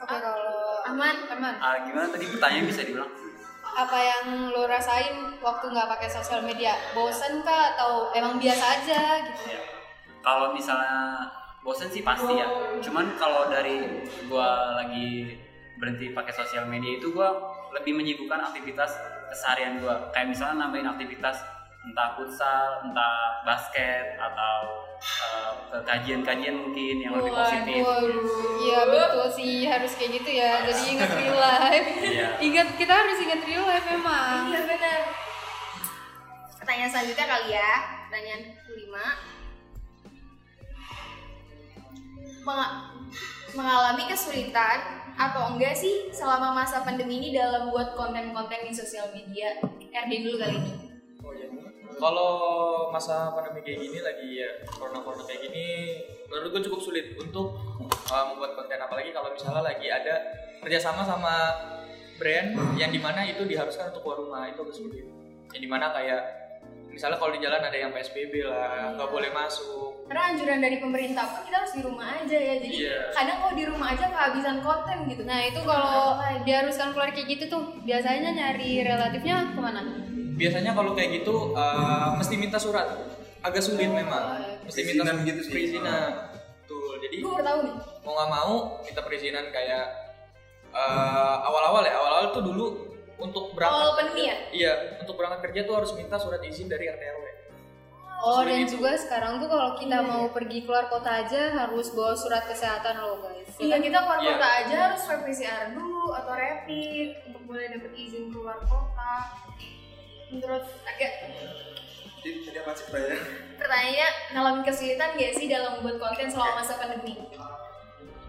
Oke 0.00 0.16
kalau 0.16 0.80
Aman. 0.88 1.16
aman. 1.28 1.54
Ah, 1.60 1.76
gimana 1.84 2.08
tadi 2.08 2.24
pertanyaan 2.24 2.64
bisa 2.64 2.88
diulang 2.88 3.12
Apa 3.60 3.98
yang 4.00 4.48
lo 4.48 4.64
rasain 4.64 5.36
waktu 5.44 5.64
nggak 5.68 5.88
pakai 5.92 6.08
sosial 6.08 6.40
media? 6.40 6.72
Bosen 6.96 7.44
kah 7.44 7.76
atau 7.76 8.08
emang 8.16 8.40
biasa 8.40 8.64
aja 8.80 9.20
gitu? 9.28 9.54
Ya. 9.54 9.79
Kalau 10.20 10.52
misalnya 10.52 11.24
bosen 11.64 11.88
sih 11.92 12.04
pasti 12.04 12.32
ya. 12.36 12.48
Cuman 12.80 13.16
kalau 13.16 13.48
dari 13.48 14.04
gua 14.28 14.76
lagi 14.80 15.36
berhenti 15.80 16.12
pakai 16.12 16.32
sosial 16.32 16.68
media 16.68 17.00
itu 17.00 17.12
gua 17.12 17.32
lebih 17.72 17.96
menyibukkan 17.96 18.40
aktivitas 18.52 18.96
keseharian 19.32 19.80
gua. 19.80 20.12
Kayak 20.12 20.36
misalnya 20.36 20.66
nambahin 20.68 20.88
aktivitas 20.88 21.40
entah 21.80 22.12
futsal, 22.12 22.84
entah 22.84 23.40
basket 23.48 24.20
atau 24.20 24.56
eh, 25.72 25.80
kajian-kajian 25.80 26.52
mungkin 26.52 26.96
yang 27.00 27.16
lebih 27.16 27.32
positif. 27.32 27.80
Waduh, 27.88 28.60
iya 28.60 28.80
betul 28.84 29.26
sih 29.32 29.64
harus 29.64 29.92
kayak 29.96 30.20
gitu 30.20 30.30
ya. 30.36 30.60
Jadi 30.68 30.82
ingat 30.96 31.10
real 31.16 31.38
life. 31.40 31.88
Iya. 32.04 32.28
ingat 32.40 32.68
kita 32.76 32.92
harus 32.92 33.16
ingat 33.24 33.40
real 33.48 33.64
life 33.64 33.86
memang. 33.88 34.52
Iya 34.52 34.60
benar. 34.68 35.00
Pertanyaan 36.60 36.90
selanjutnya 36.92 37.26
kali 37.26 37.48
ya. 37.56 37.70
Pertanyaan 38.08 38.42
kelima. 38.68 39.06
Mengalami 43.54 44.06
kesulitan 44.06 45.00
atau 45.18 45.52
enggak 45.52 45.76
sih 45.76 46.08
selama 46.14 46.54
masa 46.56 46.80
pandemi 46.80 47.20
ini 47.20 47.28
dalam 47.36 47.68
buat 47.68 47.92
konten-konten 47.98 48.64
di 48.64 48.72
sosial 48.72 49.12
media? 49.12 49.58
Erdin 49.90 50.22
dulu 50.24 50.36
kali 50.40 50.54
ini. 50.56 50.72
Oh 51.20 51.32
iya. 51.34 51.46
Kalau 52.00 52.32
masa 52.88 53.34
pandemi 53.34 53.60
kayak 53.60 53.84
gini 53.84 53.98
lagi 54.00 54.28
ya 54.40 54.50
corona 54.72 55.04
corona 55.04 55.26
kayak 55.28 55.50
gini, 55.50 55.68
menurut 56.30 56.48
gue 56.56 56.62
cukup 56.70 56.80
sulit 56.80 57.06
untuk 57.18 57.58
uh, 58.08 58.24
membuat 58.32 58.56
konten 58.56 58.78
apalagi 58.80 59.10
kalau 59.12 59.28
misalnya 59.34 59.60
lagi 59.60 59.90
ada 59.90 60.14
kerjasama 60.62 61.04
sama 61.04 61.34
brand 62.20 62.52
yang 62.76 62.92
di 62.92 63.00
mana 63.00 63.24
itu 63.24 63.44
diharuskan 63.48 63.92
untuk 63.92 64.04
keluar 64.04 64.18
rumah 64.24 64.42
itu 64.48 64.60
agak 64.62 64.76
sulit. 64.76 65.06
Yang 65.50 65.62
di 65.66 65.68
mana 65.68 65.92
kayak 65.92 66.22
misalnya 66.92 67.18
kalau 67.18 67.32
di 67.34 67.40
jalan 67.42 67.60
ada 67.60 67.76
yang 67.76 67.90
psbb 67.90 68.34
lah, 68.44 68.94
nggak 68.96 69.10
boleh 69.10 69.30
masuk. 69.32 69.89
Karena 70.10 70.34
anjuran 70.34 70.58
dari 70.58 70.82
pemerintah 70.82 71.22
pun 71.22 71.46
kita 71.46 71.56
harus 71.62 71.70
di 71.70 71.82
rumah 71.86 72.18
aja 72.18 72.34
ya. 72.34 72.54
Jadi 72.58 72.76
Iya. 72.82 73.14
kadang 73.14 73.36
kalau 73.38 73.54
di 73.54 73.64
rumah 73.64 73.88
aja 73.94 74.10
kehabisan 74.10 74.58
konten 74.58 75.06
gitu. 75.06 75.22
Nah 75.22 75.38
itu 75.40 75.60
kalau 75.62 76.18
diharuskan 76.42 76.90
keluar 76.90 77.14
kayak 77.14 77.30
gitu 77.30 77.44
tuh 77.46 77.62
biasanya 77.80 78.34
nyari 78.34 78.82
relatifnya 78.82 79.54
ke 79.54 79.60
mana? 79.62 79.80
Biasanya 80.34 80.74
kalau 80.74 80.98
kayak 80.98 81.22
gitu 81.22 81.54
uh, 81.54 82.18
mesti 82.18 82.34
minta 82.34 82.58
surat 82.58 82.90
agak 83.40 83.62
sulit 83.62 83.86
memang 83.86 84.36
mesti 84.66 84.82
minta 84.82 85.06
Perizinan 85.06 85.16
gitu 85.24 85.40
sih. 85.40 85.52
perizinan 85.52 86.08
betul 86.36 86.92
jadi 87.00 87.16
gue 87.16 87.30
baru 87.30 87.40
tahu 87.40 87.58
nih 87.64 87.74
mau 88.00 88.12
nggak 88.12 88.30
mau 88.30 88.54
kita 88.84 89.00
perizinan 89.00 89.44
kayak 89.48 89.84
eh, 90.70 91.36
awal-awal 91.40 91.80
ya 91.80 91.96
awal-awal 91.96 92.26
tuh 92.30 92.44
dulu 92.44 92.66
untuk 93.16 93.56
berangkat 93.56 93.80
awal 93.80 93.96
pandemi 93.96 94.22
ya 94.28 94.36
iya 94.52 94.72
untuk 94.96 95.16
berangkat 95.16 95.40
kerja 95.48 95.60
tuh 95.64 95.74
harus 95.74 95.92
minta 95.96 96.20
surat 96.20 96.40
izin 96.40 96.68
dari 96.68 96.84
RT 96.86 97.00
RW 97.00 97.24
Oh 98.20 98.40
dan 98.42 98.60
itu. 98.60 98.76
juga 98.76 98.92
sekarang 98.94 99.36
tuh 99.36 99.48
kalau 99.48 99.72
kita 99.74 99.96
Iya, 99.96 100.04
mau 100.04 100.28
pergi 100.28 100.58
keluar 100.62 100.86
kota 100.86 101.24
aja 101.24 101.40
harus 101.56 101.88
bawa 101.90 102.12
surat 102.12 102.44
kesehatan 102.44 103.00
loh 103.00 103.16
guys. 103.18 103.48
Iya 103.56 103.76
kita 103.76 103.98
keluar 103.98 104.20
Iya. 104.20 104.28
kota 104.30 104.48
aja 104.58 104.76
harus 104.86 105.00
swab 105.00 105.20
PCR 105.22 105.72
dulu 105.72 106.12
atau 106.12 106.32
rapid 106.32 107.08
untuk 107.26 107.42
boleh 107.44 107.66
dapet 107.70 107.92
izin 107.94 108.28
keluar 108.28 108.60
kota. 108.62 109.14
Menurut 110.28 110.64
agak 110.84 111.12
Jadi 112.20 112.44
jadi 112.44 112.58
apa 112.60 112.70
sih 112.70 112.84
pertanyaan? 112.86 113.20
pertanyaannya 113.56 114.08
ngalamin 114.30 114.62
kesulitan 114.62 115.10
gak 115.16 115.32
sih 115.32 115.46
dalam 115.48 115.70
membuat 115.74 115.96
konten 115.98 116.28
selama 116.28 116.60
masa 116.60 116.76
pandemi? 116.76 117.16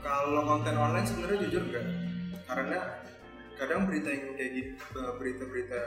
Kalau 0.02 0.42
konten 0.42 0.74
online 0.74 1.04
sebenarnya 1.04 1.38
jujur 1.46 1.62
enggak, 1.68 1.86
karena 2.48 2.80
kadang 3.54 3.86
berita 3.86 4.10
yang 4.10 4.34
kayak 4.34 4.52
gitu, 4.56 4.82
berita-berita 5.14 5.82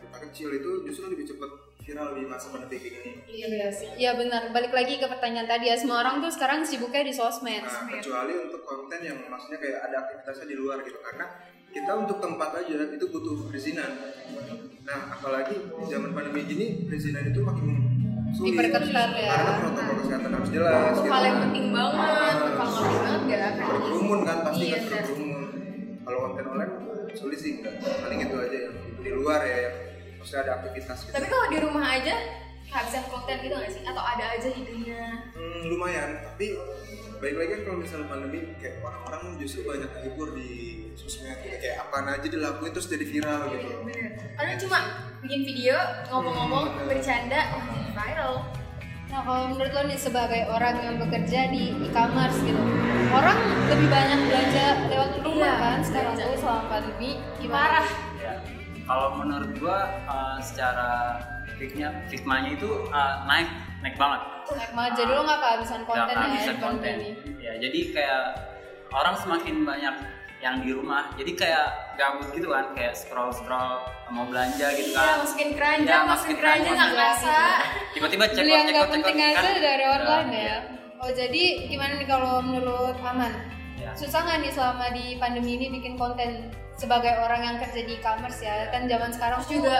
berita 0.00 0.18
kecil 0.28 0.48
itu 0.52 0.70
justru 0.88 1.12
lebih 1.12 1.26
cepat 1.28 1.50
viral 1.86 2.18
di 2.18 2.22
masa 2.26 2.50
pandemi 2.50 2.82
kayak 2.82 2.94
gini. 2.98 3.10
Iya 3.30 3.70
sih. 3.70 3.88
Iya 3.94 4.18
benar. 4.18 4.50
Balik 4.50 4.74
lagi 4.74 4.98
ke 4.98 5.06
pertanyaan 5.06 5.46
tadi 5.46 5.70
ya 5.70 5.76
semua 5.78 6.02
orang 6.02 6.18
tuh 6.18 6.34
sekarang 6.34 6.66
sibuknya 6.66 7.06
di 7.06 7.14
sosmed. 7.14 7.62
Nah, 7.62 7.86
kecuali 7.86 8.34
untuk 8.34 8.66
konten 8.66 9.00
yang 9.06 9.18
maksudnya 9.30 9.58
kayak 9.62 9.78
ada 9.86 9.96
aktivitasnya 10.06 10.46
di 10.50 10.56
luar 10.58 10.82
gitu, 10.82 10.98
karena 10.98 11.26
kita 11.70 11.92
untuk 11.94 12.18
tempat 12.18 12.50
aja 12.58 12.74
itu 12.90 13.06
butuh 13.06 13.46
perizinan. 13.46 13.90
Nah, 14.82 15.00
apalagi 15.14 15.54
di 15.54 15.84
zaman 15.86 16.10
pandemi 16.10 16.42
gini 16.42 16.66
perizinan 16.90 17.30
itu 17.30 17.40
makin 17.46 17.66
sulit. 18.34 18.50
Diperketat 18.54 19.10
ya. 19.14 19.30
Karena 19.30 19.52
protokol 19.62 19.94
kesehatan 20.02 20.30
harus 20.34 20.50
jelas. 20.50 20.94
Gitu. 20.98 21.06
hal 21.06 21.22
yang 21.22 21.38
penting 21.46 21.66
banget, 21.70 21.94
Nah, 21.96 22.52
kalau 22.58 22.80
nggak 22.82 23.06
penting 23.06 23.28
banget 23.30 23.42
akan 23.46 23.66
berkerumun 23.70 24.20
kan 24.26 24.38
pasti 24.42 24.64
Iya, 24.66 24.78
kan 24.82 24.90
berkerumun 24.90 25.42
kalau 26.02 26.18
konten 26.26 26.44
online 26.50 26.72
sulit 27.16 27.38
sih 27.38 27.52
enggak 27.58 27.74
paling 27.80 28.20
itu 28.22 28.36
aja 28.36 28.58
yang 28.68 28.74
di 29.00 29.10
luar 29.10 29.40
ya 29.42 29.56
yang 29.66 29.76
maksudnya 30.16 30.40
ada 30.44 30.52
aktivitas 30.60 30.98
gitu 31.02 31.14
Tapi 31.14 31.26
kalau 31.26 31.46
di 31.48 31.58
rumah 31.58 31.84
aja 31.88 32.14
kehabisan 32.66 33.04
konten 33.06 33.36
gitu 33.40 33.54
gak 33.54 33.70
sih? 33.70 33.82
Atau 33.82 34.02
ada 34.02 34.24
aja 34.26 34.48
idenya? 34.50 35.02
hmm, 35.32 35.60
lumayan 35.66 36.10
tapi 36.20 36.58
baik 37.16 37.32
lagi 37.32 37.48
kan 37.48 37.60
kalau 37.64 37.78
misalnya 37.80 38.06
pandemi 38.06 38.38
kayak 38.60 38.84
orang-orang 38.84 39.40
justru 39.40 39.64
banyak 39.64 39.88
hibur 40.04 40.36
di 40.36 40.50
sosmed 40.92 41.38
gitu 41.40 41.56
kayak 41.56 41.88
apa 41.88 41.96
aja 42.12 42.26
dilakuin 42.28 42.72
terus 42.74 42.88
jadi 42.90 43.06
viral 43.06 43.40
gitu 43.54 43.68
Bener. 43.86 44.10
Ada 44.36 44.52
cuma 44.60 44.78
bikin 45.24 45.40
video, 45.42 45.76
ngomong-ngomong, 46.12 46.76
Hmm, 46.76 46.86
bercanda, 46.86 47.40
wah 47.56 47.64
jadi 47.72 47.90
viral. 47.96 48.32
Nah 49.06 49.20
kalau 49.22 49.54
menurut 49.54 49.70
lo 49.70 49.82
nih 49.86 49.98
sebagai 49.98 50.42
orang 50.50 50.76
yang 50.82 50.94
bekerja 50.98 51.40
di 51.54 51.72
e-commerce 51.78 52.38
gitu, 52.42 52.58
orang 53.14 53.38
lebih 53.70 53.88
banyak 53.88 54.18
belanja 54.26 54.64
lewat 54.90 55.10
rumah 55.22 55.34
Iya, 55.36 55.62
kan 55.62 55.78
sekarang 55.84 56.12
tuh 56.18 56.36
selama 56.42 56.62
pandemi. 56.66 57.10
Parah. 57.46 57.88
Ya. 58.18 58.34
Kalau 58.86 59.08
menurut 59.18 59.50
gua 59.58 59.78
uh, 60.06 60.38
secara 60.42 61.18
fitnya 61.56 61.88
fitmanya 62.10 62.54
itu 62.58 62.86
uh, 62.90 63.22
naik 63.30 63.46
naik 63.82 63.94
banget. 63.94 64.20
Naik 64.50 64.72
banget. 64.74 64.92
Jadi 64.98 65.10
lo 65.14 65.22
nggak 65.22 65.40
kehabisan 65.42 65.80
konten 65.86 66.14
Nggak 66.14 66.28
ya 66.34 66.54
konten. 66.58 66.94
pandemi. 66.98 67.10
Ya, 67.38 67.52
jadi 67.62 67.80
kayak 67.94 68.24
orang 68.90 69.14
semakin 69.18 69.54
banyak 69.62 69.94
yang 70.38 70.60
di 70.60 70.68
rumah, 70.68 71.08
jadi 71.14 71.32
kayak 71.32 71.66
gabut 71.96 72.28
gitu 72.30 72.48
kan, 72.48 72.70
kayak 72.72 72.92
scroll 72.92 73.32
scroll 73.32 73.80
mau 74.08 74.28
belanja 74.28 74.68
gitu 74.74 74.92
Iya, 74.92 75.00
kan. 75.00 75.16
masukin 75.18 75.50
keranjang, 75.52 75.88
Iya, 75.98 76.06
masukin 76.06 76.36
keranjang 76.36 76.74
nggak 76.76 76.90
keranjang. 76.92 76.92
ngerasa. 76.92 77.36
Tiba-tiba 77.96 78.24
cek 78.26 78.36
Beli 78.36 78.52
yang 78.52 78.62
cek 78.62 78.74
nggak 78.74 78.90
penting 78.92 79.16
aja 79.18 79.48
dari 79.56 79.84
online 79.84 80.30
ya. 80.30 80.38
Iya. 80.38 80.56
Oh 80.96 81.10
jadi 81.10 81.42
gimana 81.66 81.92
nih 81.94 82.06
kalau 82.06 82.34
menurut 82.40 82.96
Aman? 83.00 83.32
Ya. 83.76 83.92
Susah 83.92 84.20
nggak 84.22 84.38
nih 84.40 84.52
selama 84.52 84.86
di 84.90 85.16
pandemi 85.16 85.56
ini 85.56 85.66
bikin 85.70 85.94
konten 85.94 86.48
sebagai 86.72 87.16
orang 87.16 87.40
yang 87.42 87.56
kerja 87.58 87.80
di 87.82 87.96
e-commerce 87.96 88.40
ya? 88.40 88.68
Kan 88.70 88.84
zaman 88.86 89.10
sekarang 89.10 89.40
juga 89.42 89.76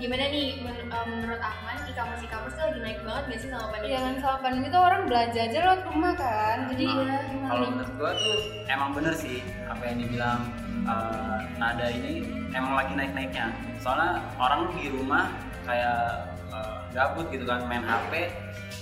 gimana 0.00 0.24
nih 0.26 0.46
men- 0.58 0.88
eh, 0.88 1.04
menurut 1.06 1.38
Ahmad 1.38 1.76
e-commerce 1.84 2.22
e-commerce 2.24 2.54
tuh 2.56 2.64
lagi 2.66 2.80
naik 2.80 2.98
banget 3.04 3.24
gak 3.26 3.38
sih 3.38 3.48
sama 3.48 3.66
pandemi? 3.68 3.92
Jangan 3.92 4.14
sama 4.18 4.36
pandemi 4.40 4.66
tuh 4.68 4.80
orang 4.80 5.02
belanja 5.04 5.40
aja 5.42 5.58
lewat 5.60 5.80
rumah 5.86 6.12
kan. 6.16 6.56
Jadi 6.72 6.84
Nah, 6.84 6.94
gimana 6.96 7.16
kalau 7.46 7.66
menurut 7.70 7.92
gua 7.94 8.10
tuh 8.16 8.36
emang 8.66 8.90
bener 8.90 9.14
sih 9.14 9.36
apa 9.66 9.82
yang 9.84 9.98
dibilang 9.98 10.40
uh, 10.82 11.38
nada 11.54 11.86
ini 11.86 12.12
emang 12.50 12.72
lagi 12.74 12.92
naik 12.94 13.12
naiknya 13.12 13.46
soalnya 13.76 14.10
orang 14.36 14.72
di 14.72 14.88
rumah 14.88 15.28
kayak 15.62 16.26
uh, 16.48 16.80
gabut 16.90 17.28
gitu 17.28 17.44
kan 17.44 17.62
main 17.66 17.82
HP 17.82 18.32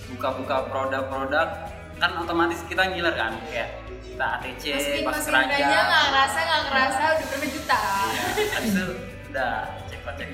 buka-buka 0.08 0.64
produk-produk 0.66 1.48
kan 1.98 2.10
otomatis 2.16 2.62
kita 2.64 2.86
ngiler 2.86 3.12
kan 3.12 3.34
kayak 3.48 3.74
kita 4.00 4.26
ATC 4.40 5.02
pas 5.02 5.18
keranjang 5.18 5.58
keranjang 5.58 5.84
nggak 5.84 6.02
ngerasa 6.06 6.38
nggak 6.40 6.62
ngerasa 6.64 7.02
udah 7.10 7.26
berapa 7.26 7.46
juta. 7.50 7.80
Iya, 8.06 8.24
habis 8.54 8.70
itu 8.70 8.86
udah 9.28 9.52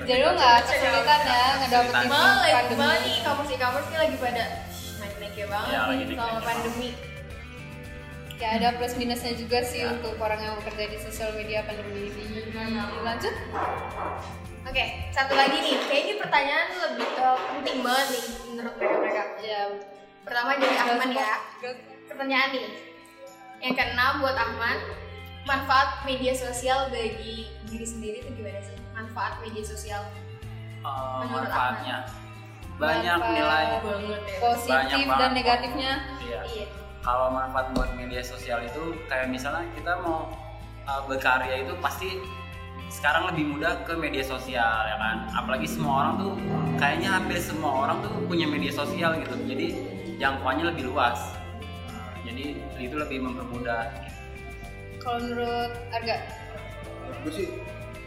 Jadi 0.05 0.21
lo 0.21 0.31
nggak 0.31 0.55
kesulitan 0.63 1.21
ya 1.23 1.45
ngedapetin 1.57 2.07
Malah 2.07 2.35
lagi 2.37 2.53
pandemi. 2.55 2.77
malah 2.77 2.97
nih 2.97 3.13
e-commerce 3.15 3.51
e-commerce 3.51 3.87
nih 3.87 3.99
lagi 3.99 4.15
pada 4.17 4.43
naik 4.95 5.15
naiknya 5.17 5.45
banget 5.47 5.69
lagi 5.69 5.75
nih 5.75 6.05
naik-naiknya 6.05 6.15
selama 6.15 6.33
banget. 6.33 6.45
pandemi. 6.45 6.89
Ya 8.35 8.47
ada 8.53 8.69
plus 8.75 8.93
minusnya 8.93 9.33
juga 9.33 9.59
sih 9.61 9.79
Ya. 9.79 9.89
untuk 9.89 10.13
orang 10.17 10.39
yang 10.39 10.53
bekerja 10.59 10.85
di 10.85 10.97
sosial 10.99 11.31
media 11.33 11.63
pandemi 11.63 12.11
ini. 12.11 12.51
Lanjut. 12.99 13.35
Oke, 14.65 14.83
satu 15.09 15.33
lagi 15.33 15.57
nih, 15.57 15.77
kayak 15.79 16.01
ini 16.03 16.13
pertanyaan 16.17 16.67
lebih 16.75 17.07
eh, 17.07 17.37
penting 17.53 17.77
banget 17.79 18.07
nih 18.11 18.23
menurut 18.49 18.73
mereka 18.75 18.95
mereka. 18.97 19.23
Ya. 19.39 19.61
Pertama 20.21 20.49
dari 20.57 20.75
Ahmad 20.75 21.09
ya. 21.11 21.33
Pertanyaan 22.07 22.49
nih, 22.51 22.65
yang 23.61 23.73
keenam 23.73 24.13
buat 24.19 24.35
Ahmad, 24.35 24.77
manfaat 25.45 26.01
media 26.03 26.33
sosial 26.33 26.89
bagi 26.89 27.53
diri 27.69 27.85
sendiri 27.85 28.17
itu 28.25 28.29
gimana 28.33 28.59
sih? 28.61 28.75
Manfaat 28.91 29.39
media 29.39 29.63
sosial. 29.63 30.01
Uh, 30.81 31.21
Menurut 31.25 31.49
manfaatnya. 31.49 31.97
Banyak 32.75 33.17
Manfaat 33.17 33.33
nilai. 33.39 33.65
banget 33.79 34.21
ya. 34.25 34.37
Positif 34.43 35.05
Banyak 35.07 35.19
dan 35.21 35.31
negatifnya. 35.31 35.91
iya. 36.21 36.41
Iya. 36.43 36.67
kalau 36.99 37.29
manfaat 37.29 37.69
buat 37.77 37.93
media 37.93 38.25
sosial 38.25 38.65
itu 38.65 38.97
kayak 39.05 39.29
misalnya 39.29 39.61
kita 39.77 39.93
mau 40.01 40.25
uh, 40.89 41.05
berkarya 41.05 41.61
itu 41.61 41.77
pasti 41.77 42.17
sekarang 42.89 43.29
lebih 43.29 43.45
mudah 43.53 43.85
ke 43.85 43.93
media 43.93 44.25
sosial 44.25 44.89
ya 44.89 44.97
kan? 44.97 45.29
Apalagi 45.37 45.69
semua 45.69 46.01
orang 46.01 46.13
tuh 46.17 46.33
kayaknya 46.81 47.13
hampir 47.13 47.37
semua 47.37 47.85
orang 47.85 48.01
tuh 48.01 48.09
punya 48.25 48.49
media 48.49 48.73
sosial 48.73 49.21
gitu. 49.21 49.37
Jadi 49.45 49.67
jangkauannya 50.17 50.73
lebih 50.73 50.89
luas. 50.89 51.37
Jadi 52.25 52.57
itu 52.81 52.95
lebih 52.97 53.21
mempermudah 53.21 54.04
Kalau 55.05 55.21
menurut 55.21 55.71
Arga, 55.93 56.17
menurut 57.05 57.19
gue 57.21 57.33
sih 57.37 57.47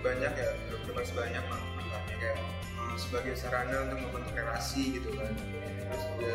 banyak 0.02 0.32
ya 0.34 0.50
pasti 0.90 1.14
banyak 1.14 1.44
manfaatnya 1.46 2.16
kayak 2.18 2.36
uh, 2.74 2.96
sebagai 2.98 3.38
sarana 3.38 3.86
untuk 3.86 4.02
membentuk 4.02 4.34
relasi 4.34 4.98
gitu 4.98 5.14
kan. 5.14 5.30
Terus 5.38 6.02
juga 6.10 6.34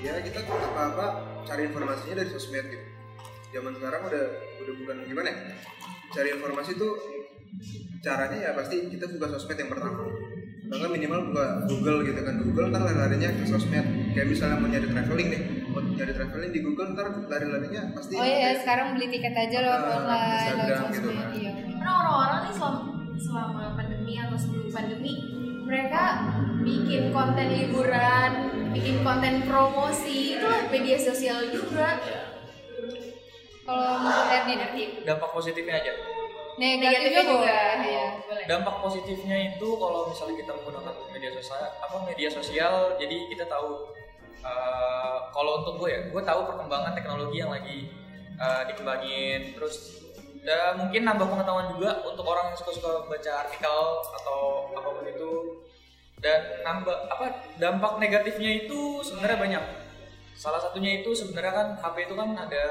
ya 0.00 0.16
kita 0.24 0.48
tuh 0.48 0.56
apa-apa 0.56 1.06
cari 1.44 1.68
informasinya 1.68 2.16
dari 2.16 2.32
sosmed 2.32 2.66
gitu. 2.72 2.86
Zaman 3.52 3.76
sekarang 3.76 4.00
udah 4.08 4.24
udah 4.64 4.74
bukan 4.80 4.96
gimana 5.04 5.28
ya? 5.36 5.38
Cari 6.16 6.28
informasi 6.32 6.80
tuh 6.80 6.92
caranya 8.00 8.38
ya 8.40 8.50
pasti 8.56 8.88
kita 8.88 9.04
buka 9.04 9.36
sosmed 9.36 9.60
yang 9.60 9.68
pertama 9.68 10.08
Bahkan 10.70 10.88
minimal 10.88 11.20
buka 11.28 11.46
Google 11.66 11.98
gitu 12.04 12.20
kan 12.22 12.34
Google 12.40 12.70
ntar 12.70 12.82
lari-larinya 12.84 13.28
ke 13.34 13.42
sosmed 13.44 13.82
Kayak 14.10 14.26
misalnya 14.28 14.56
mau 14.56 14.68
nyari 14.68 14.86
traveling 14.86 15.28
nih 15.28 15.40
Mau 15.66 15.80
nyari 15.82 16.12
traveling 16.12 16.50
di 16.50 16.60
Google 16.60 16.88
ntar 16.94 17.06
lari-larinya 17.26 17.82
pasti 17.90 18.14
oh 18.14 18.22
iya 18.22 18.54
ke- 18.54 18.58
sekarang 18.62 18.86
beli 18.94 19.06
tiket 19.08 19.34
aja 19.36 19.56
lewat 19.60 19.80
Ah, 19.80 19.90
online, 19.92 20.30
Instagram 20.32 20.70
lewat 20.70 20.90
gitu 20.90 21.08
kan. 21.10 21.28
Iya. 21.32 21.50
Karena 21.60 21.90
orang-orang 21.92 22.40
nih 22.40 22.54
selama, 22.54 22.80
selama 23.16 23.62
pandemi 23.74 24.14
atau 24.16 24.36
sebelum 24.36 24.68
pandemi 24.70 25.14
mereka 25.60 26.02
bikin 26.60 27.02
konten 27.10 27.46
liburan, 27.48 28.30
bikin 28.70 28.96
konten 29.00 29.34
promosi 29.44 30.34
itu 30.34 30.48
media 30.66 30.98
sosial 30.98 31.46
juga. 31.46 31.98
ya 32.00 32.20
Kalau 33.60 34.02
menurut 34.02 34.28
Erdin, 34.28 34.90
dampak 35.04 35.30
positifnya 35.30 35.78
aja 35.78 35.92
negatifnya 36.60 37.22
juga. 37.24 37.58
Ya. 37.80 38.06
Boleh. 38.28 38.44
dampak 38.46 38.76
positifnya 38.84 39.36
itu 39.56 39.68
kalau 39.80 40.06
misalnya 40.06 40.36
kita 40.38 40.52
menggunakan 40.54 40.94
media 41.10 41.30
sosial 41.34 41.66
apa 41.82 41.96
media 42.06 42.28
sosial 42.30 42.74
jadi 42.94 43.16
kita 43.32 43.44
tahu 43.50 43.90
uh, 44.44 45.18
kalau 45.34 45.64
untuk 45.64 45.82
gue 45.82 45.88
ya 45.90 46.00
gue 46.12 46.22
tahu 46.22 46.40
perkembangan 46.46 46.92
teknologi 46.94 47.42
yang 47.42 47.50
lagi 47.50 47.90
uh, 48.38 48.62
dikembangin 48.70 49.56
terus 49.58 50.04
ya 50.40 50.72
mungkin 50.78 51.04
nambah 51.04 51.26
pengetahuan 51.26 51.68
juga 51.76 52.00
untuk 52.06 52.24
orang 52.24 52.54
yang 52.54 52.56
suka-suka 52.56 53.10
baca 53.10 53.32
artikel 53.44 53.78
atau 54.22 54.72
apa 54.72 54.88
pun 54.88 55.04
itu 55.04 55.32
dan 56.20 56.40
nambah 56.64 56.96
apa 57.12 57.24
dampak 57.60 57.92
negatifnya 58.00 58.64
itu 58.64 59.04
sebenarnya 59.04 59.38
banyak 59.40 59.64
salah 60.36 60.60
satunya 60.60 61.04
itu 61.04 61.12
sebenarnya 61.12 61.52
kan 61.52 61.68
HP 61.76 62.08
itu 62.08 62.14
kan 62.16 62.32
ada 62.32 62.64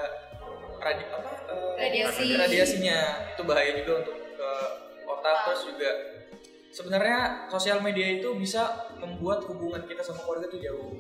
radi 0.80 1.04
apa 1.06 1.30
eh, 1.48 1.76
Radiasi. 1.80 2.26
radiasinya. 2.36 3.00
Itu 3.32 3.42
bahaya 3.44 3.72
juga 3.76 3.92
untuk 4.02 4.16
ke 4.16 4.52
otak 5.06 5.36
terus 5.46 5.62
juga 5.68 5.90
sebenarnya 6.70 7.20
sosial 7.48 7.80
media 7.80 8.08
itu 8.16 8.30
bisa 8.36 8.62
membuat 8.98 9.44
hubungan 9.46 9.84
kita 9.84 10.00
sama 10.00 10.22
keluarga 10.22 10.48
tuh 10.48 10.60
jauh. 10.60 10.96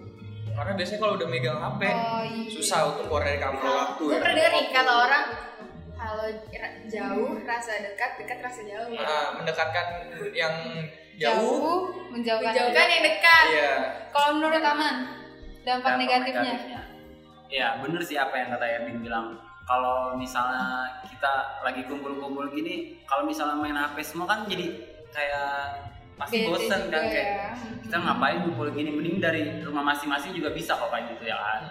Karena 0.50 0.76
biasanya 0.76 1.00
kalau 1.00 1.14
udah 1.16 1.28
megang 1.30 1.56
HP 1.56 1.82
Oh, 1.88 2.24
iya. 2.26 2.50
susah 2.52 2.80
untuk 2.92 3.08
keluar 3.08 3.24
dari 3.24 3.40
kamar 3.40 3.64
waktu 3.64 4.02
gue 4.02 4.12
ya. 4.12 4.20
pernah 4.20 4.36
dengar 4.36 4.52
nih 4.52 4.66
kata 4.70 4.94
orang 4.94 5.26
kalau 5.96 6.28
jauh 6.86 7.30
rasa 7.44 7.72
dekat 7.80 8.12
dekat 8.20 8.38
rasa 8.44 8.62
jauh 8.68 8.88
ya. 8.92 9.00
Nah, 9.00 9.28
mendekatkan 9.40 9.88
yang 10.36 10.56
jauh, 11.16 11.40
jauh 11.40 11.80
menjauhkan 12.12 12.52
menjauhkan 12.52 12.88
yang 12.88 13.04
dekat. 13.06 13.46
Iya. 13.52 13.74
Kalau 14.12 14.30
menurut 14.36 14.60
aman 14.60 14.96
dampak, 15.64 15.64
Dampak 15.64 15.94
negatifnya? 15.96 16.56
Ya 17.48 17.68
bener 17.80 18.02
sih 18.04 18.14
apa 18.14 18.36
yang 18.36 18.50
kata 18.52 18.66
Erwin 18.68 19.00
bilang. 19.00 19.28
Kalau 19.70 20.18
misalnya 20.18 20.98
kita 21.06 21.62
lagi 21.62 21.86
kumpul-kumpul 21.86 22.50
gini, 22.50 23.06
kalau 23.06 23.30
misalnya 23.30 23.54
main 23.54 23.78
HP 23.78 24.02
semua 24.02 24.26
kan 24.26 24.50
jadi 24.50 24.66
kayak 25.14 25.90
pasti 26.20 26.44
Bete 26.44 26.50
bosen 26.52 26.80
juga 26.86 27.00
kan 27.00 27.04
ya. 27.08 27.12
kayak 27.16 27.30
kita 27.88 27.98
ngapain 28.04 28.38
kumpul 28.44 28.68
gini 28.76 28.90
mending 28.92 29.18
dari 29.24 29.42
rumah 29.64 29.84
masing-masing 29.96 30.36
juga 30.36 30.52
bisa 30.52 30.76
kok 30.76 30.92
kayak 30.92 31.16
gitu 31.16 31.32
ya 31.32 31.38
kan. 31.40 31.62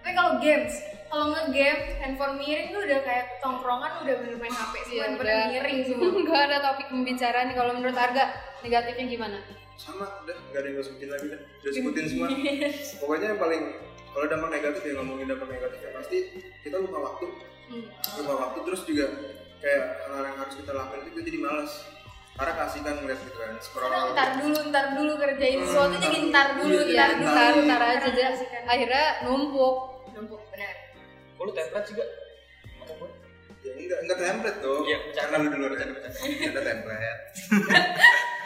tapi 0.00 0.12
kalau 0.16 0.32
games 0.40 0.74
kalau 1.08 1.24
nge-game 1.32 1.80
handphone 2.00 2.34
miring 2.40 2.68
tuh 2.72 2.80
udah 2.84 3.00
kayak 3.04 3.26
tongkrongan 3.44 3.92
udah 4.04 4.14
bener 4.24 4.36
main 4.40 4.54
HP 4.56 4.74
semua 4.88 5.04
handphone 5.04 5.28
udah. 5.28 5.46
miring 5.52 5.78
semua 5.84 6.08
Enggak 6.24 6.42
ada 6.48 6.56
topik 6.64 6.86
pembicaraan 6.88 7.48
kalau 7.52 7.72
menurut 7.76 7.96
Arga 7.96 8.24
negatifnya 8.64 9.06
gimana? 9.12 9.38
Sama 9.78 10.04
udah 10.20 10.36
nggak 10.50 10.58
ada 10.58 10.66
yang 10.66 10.74
gue 10.74 10.84
sebutin 10.84 11.08
lagi 11.08 11.26
dah 11.28 11.40
udah 11.62 11.72
sebutin 11.72 12.04
semua. 12.04 12.26
Pokoknya 13.00 13.26
yang 13.30 13.40
paling 13.40 13.62
kalau 14.08 14.26
dampak 14.26 14.50
negatif 14.52 14.82
ya 14.82 14.92
ngomongin 14.96 15.26
dampak 15.26 15.48
negatifnya 15.48 15.90
pasti 15.94 16.16
kita 16.60 16.76
lupa 16.78 16.98
waktu. 17.00 17.26
Hmm. 17.68 17.84
lupa 18.16 18.32
waktu 18.40 18.58
terus 18.64 18.82
juga 18.82 19.06
kayak 19.58 19.82
hal 20.08 20.22
yang 20.24 20.36
harus 20.36 20.54
kita 20.56 20.72
lakukan 20.72 20.98
itu 20.98 21.08
kita 21.10 21.22
jadi 21.22 21.38
malas 21.38 21.72
karena 22.32 22.52
kasihkan 22.56 22.94
ngeliat 22.96 23.20
gitu 23.20 23.36
kan 23.36 23.50
scroll 23.58 23.82
Karena 23.84 24.14
ntar 24.14 24.28
dulu 24.38 24.58
ntar 24.70 24.86
dulu 24.94 25.12
kerjain 25.16 25.58
Hmm, 25.58 25.66
sesuatu 25.66 25.90
ntar 25.90 26.00
jadi 26.00 26.16
dulu. 26.16 26.30
ntar 26.30 26.46
dulu. 26.54 26.74
Iya, 26.78 26.86
ntar 26.88 27.08
Ya, 27.08 27.14
dulu 27.14 27.28
ntar, 27.28 27.52
ntar 27.60 27.80
aja. 28.08 28.24
Kasihkan. 28.30 28.62
Akhirnya 28.64 29.04
numpuk. 29.22 29.74
numpuk 30.08 30.40
benar. 30.48 30.74
Oh, 31.34 31.44
lu 31.44 31.52
template 31.52 31.86
juga 31.88 32.04
ya 33.58 33.72
enggak 33.74 33.98
enggak 34.00 34.18
template 34.18 34.58
tuh. 34.58 34.80
Iya, 34.82 34.96
bercanda. 35.02 35.28
karena 35.28 35.36
lu 35.36 35.48
dulu 35.52 35.64
ada 35.68 35.84
ada 36.48 36.60
template 36.62 37.20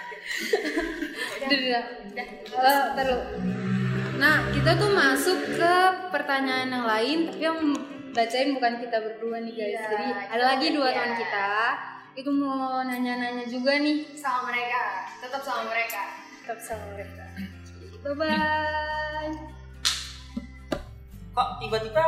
Udah, 1.43 1.59
udah. 1.59 2.27
Eh, 2.53 2.83
taruh. 2.97 3.23
Nah, 4.17 4.37
kita 4.55 4.71
tuh 4.79 4.91
masuk 4.95 5.39
ke 5.59 5.75
pertanyaan 6.15 6.69
yang 6.71 6.87
lain, 6.87 7.19
tapi 7.27 7.43
yang 7.43 7.59
bacain 8.12 8.55
bukan 8.55 8.73
kita 8.79 8.97
berdua 9.03 9.41
nih 9.43 9.53
guys. 9.57 9.73
Iya, 9.73 9.89
Jadi 9.89 10.05
kita 10.05 10.23
ada 10.31 10.45
lagi 10.45 10.67
dua 10.71 10.89
bertiga. 10.89 11.01
teman 11.01 11.12
kita 11.19 11.49
itu 12.12 12.29
mau 12.29 12.85
nanya-nanya 12.85 13.49
juga 13.49 13.81
nih 13.81 14.05
sama 14.21 14.53
mereka 14.53 15.09
tetap 15.17 15.41
sama 15.41 15.65
mereka 15.73 16.03
tetap 16.45 16.61
sama 16.61 16.85
mereka. 16.93 17.25
Bye 18.05 18.15
bye. 18.21 19.33
Kok 21.33 21.49
tiba-tiba 21.65 22.05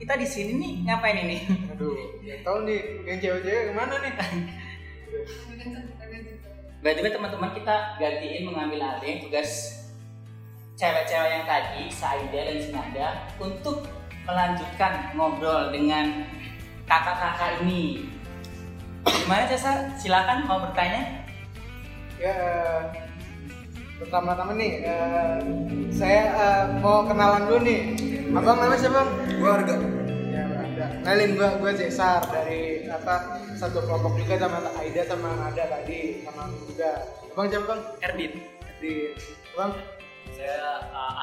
kita 0.00 0.14
di 0.16 0.26
sini 0.26 0.52
nih 0.56 0.72
ngapain 0.88 1.28
ini? 1.28 1.38
Aduh, 1.76 2.24
ya 2.24 2.40
tahu 2.40 2.64
nih, 2.64 3.04
yang 3.04 3.18
cewek-cewek 3.20 3.62
ke 3.68 3.72
mana 3.76 3.94
nih? 4.00 4.12
By 6.84 6.92
the 6.92 7.00
way 7.00 7.16
teman-teman 7.16 7.56
kita 7.56 7.96
gantiin 7.96 8.44
mengambil 8.44 8.84
alih 8.84 9.24
tugas 9.24 9.80
cewek-cewek 10.76 11.30
yang 11.32 11.48
tadi, 11.48 11.88
Saida 11.88 12.40
dan 12.44 12.60
Sinada 12.60 13.08
untuk 13.40 13.88
melanjutkan 14.28 15.16
ngobrol 15.16 15.72
dengan 15.72 16.28
kakak-kakak 16.84 17.64
ini. 17.64 18.04
Gimana 19.08 19.48
Cesar? 19.48 19.96
Silakan 19.96 20.44
mau 20.44 20.60
bertanya. 20.60 21.24
Ya, 22.20 22.36
pertama-tama 23.96 24.52
nih, 24.52 24.84
eh, 24.84 25.40
saya 25.88 26.22
eh, 26.36 26.64
mau 26.84 27.08
kenalan 27.08 27.48
dulu 27.48 27.64
nih. 27.64 27.80
Abang 28.36 28.60
namanya 28.60 28.76
siapa? 28.76 29.00
Bang? 29.00 29.08
gua 29.40 29.50
harga 29.56 29.74
Ya, 30.28 30.42
ada. 30.52 30.84
Kenalin 31.00 31.30
gua, 31.32 31.48
gua 31.64 31.72
Cesar 31.72 32.20
dari 32.28 32.73
apa 32.94 33.42
satu 33.58 33.82
kelompok 33.82 34.14
juga 34.22 34.38
sama 34.38 34.58
Aida 34.78 35.02
sama 35.06 35.28
Nada 35.34 35.64
tadi 35.66 36.22
sama 36.22 36.46
aku 36.46 36.56
juga. 36.70 36.92
Abang 37.34 37.46
siapa 37.50 37.66
bang? 37.66 37.80
Erdin. 38.06 38.32
Di 38.78 38.92
Bang. 39.54 39.72
Saya 40.34 40.82
uh, 40.90 41.14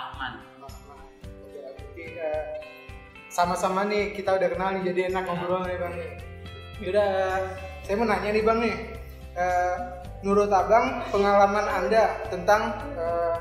berarti, 1.51 2.03
eh, 2.17 2.43
sama-sama 3.31 3.87
nih 3.87 4.15
kita 4.15 4.35
udah 4.35 4.49
kenal 4.51 4.69
nih 4.75 4.83
jadi 4.91 5.01
enak 5.11 5.23
ngobrol 5.27 5.63
nih 5.67 5.77
bang 5.79 5.95
Yaudah, 6.81 7.09
saya 7.85 7.95
mau 7.99 8.09
nanya 8.09 8.29
nih 8.33 8.41
bang 8.41 8.57
nih. 8.57 8.75
Eh, 9.37 9.75
menurut 10.25 10.49
abang 10.49 11.05
pengalaman 11.13 11.65
anda 11.69 12.17
tentang 12.33 12.81
eh, 12.97 13.37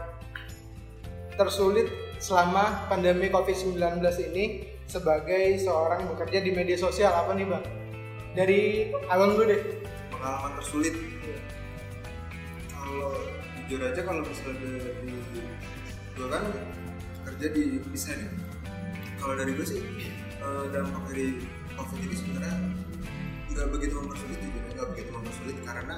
tersulit 1.41 1.89
selama 2.21 2.85
pandemi 2.93 3.33
covid-19 3.33 3.81
ini 4.29 4.69
sebagai 4.85 5.57
seorang 5.57 6.05
bekerja 6.13 6.45
di 6.45 6.53
media 6.53 6.77
sosial 6.77 7.17
apa 7.17 7.33
nih 7.33 7.49
bang 7.49 7.80
dari 8.35 8.91
abang 9.11 9.35
dulu 9.35 9.45
deh. 9.51 9.61
Pengalaman 10.13 10.53
tersulit. 10.61 10.95
Kalau 12.71 13.13
jujur 13.67 13.81
aja 13.87 14.01
kalau 14.03 14.23
misalnya 14.27 14.83
dari 14.83 15.15
gue 16.17 16.27
kan 16.27 16.45
kerja 17.29 17.47
di 17.55 17.63
desain. 17.95 18.19
Ya 18.21 18.31
kalau 19.21 19.35
dari 19.37 19.53
gue 19.55 19.67
sih 19.67 19.81
eh, 20.41 20.65
dampak 20.73 21.03
dari 21.13 21.39
covid 21.77 22.01
ini 22.03 22.17
sebenarnya 22.17 22.57
nggak 23.51 23.67
begitu 23.77 23.95
mempersulit 23.99 24.39
jujur 24.41 24.63
nggak 24.75 24.89
begitu 24.97 25.11
mempersulit 25.13 25.57
karena 25.67 25.97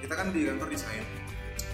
kita 0.00 0.14
kan 0.14 0.26
di 0.34 0.40
kantor 0.48 0.68
desain. 0.72 1.04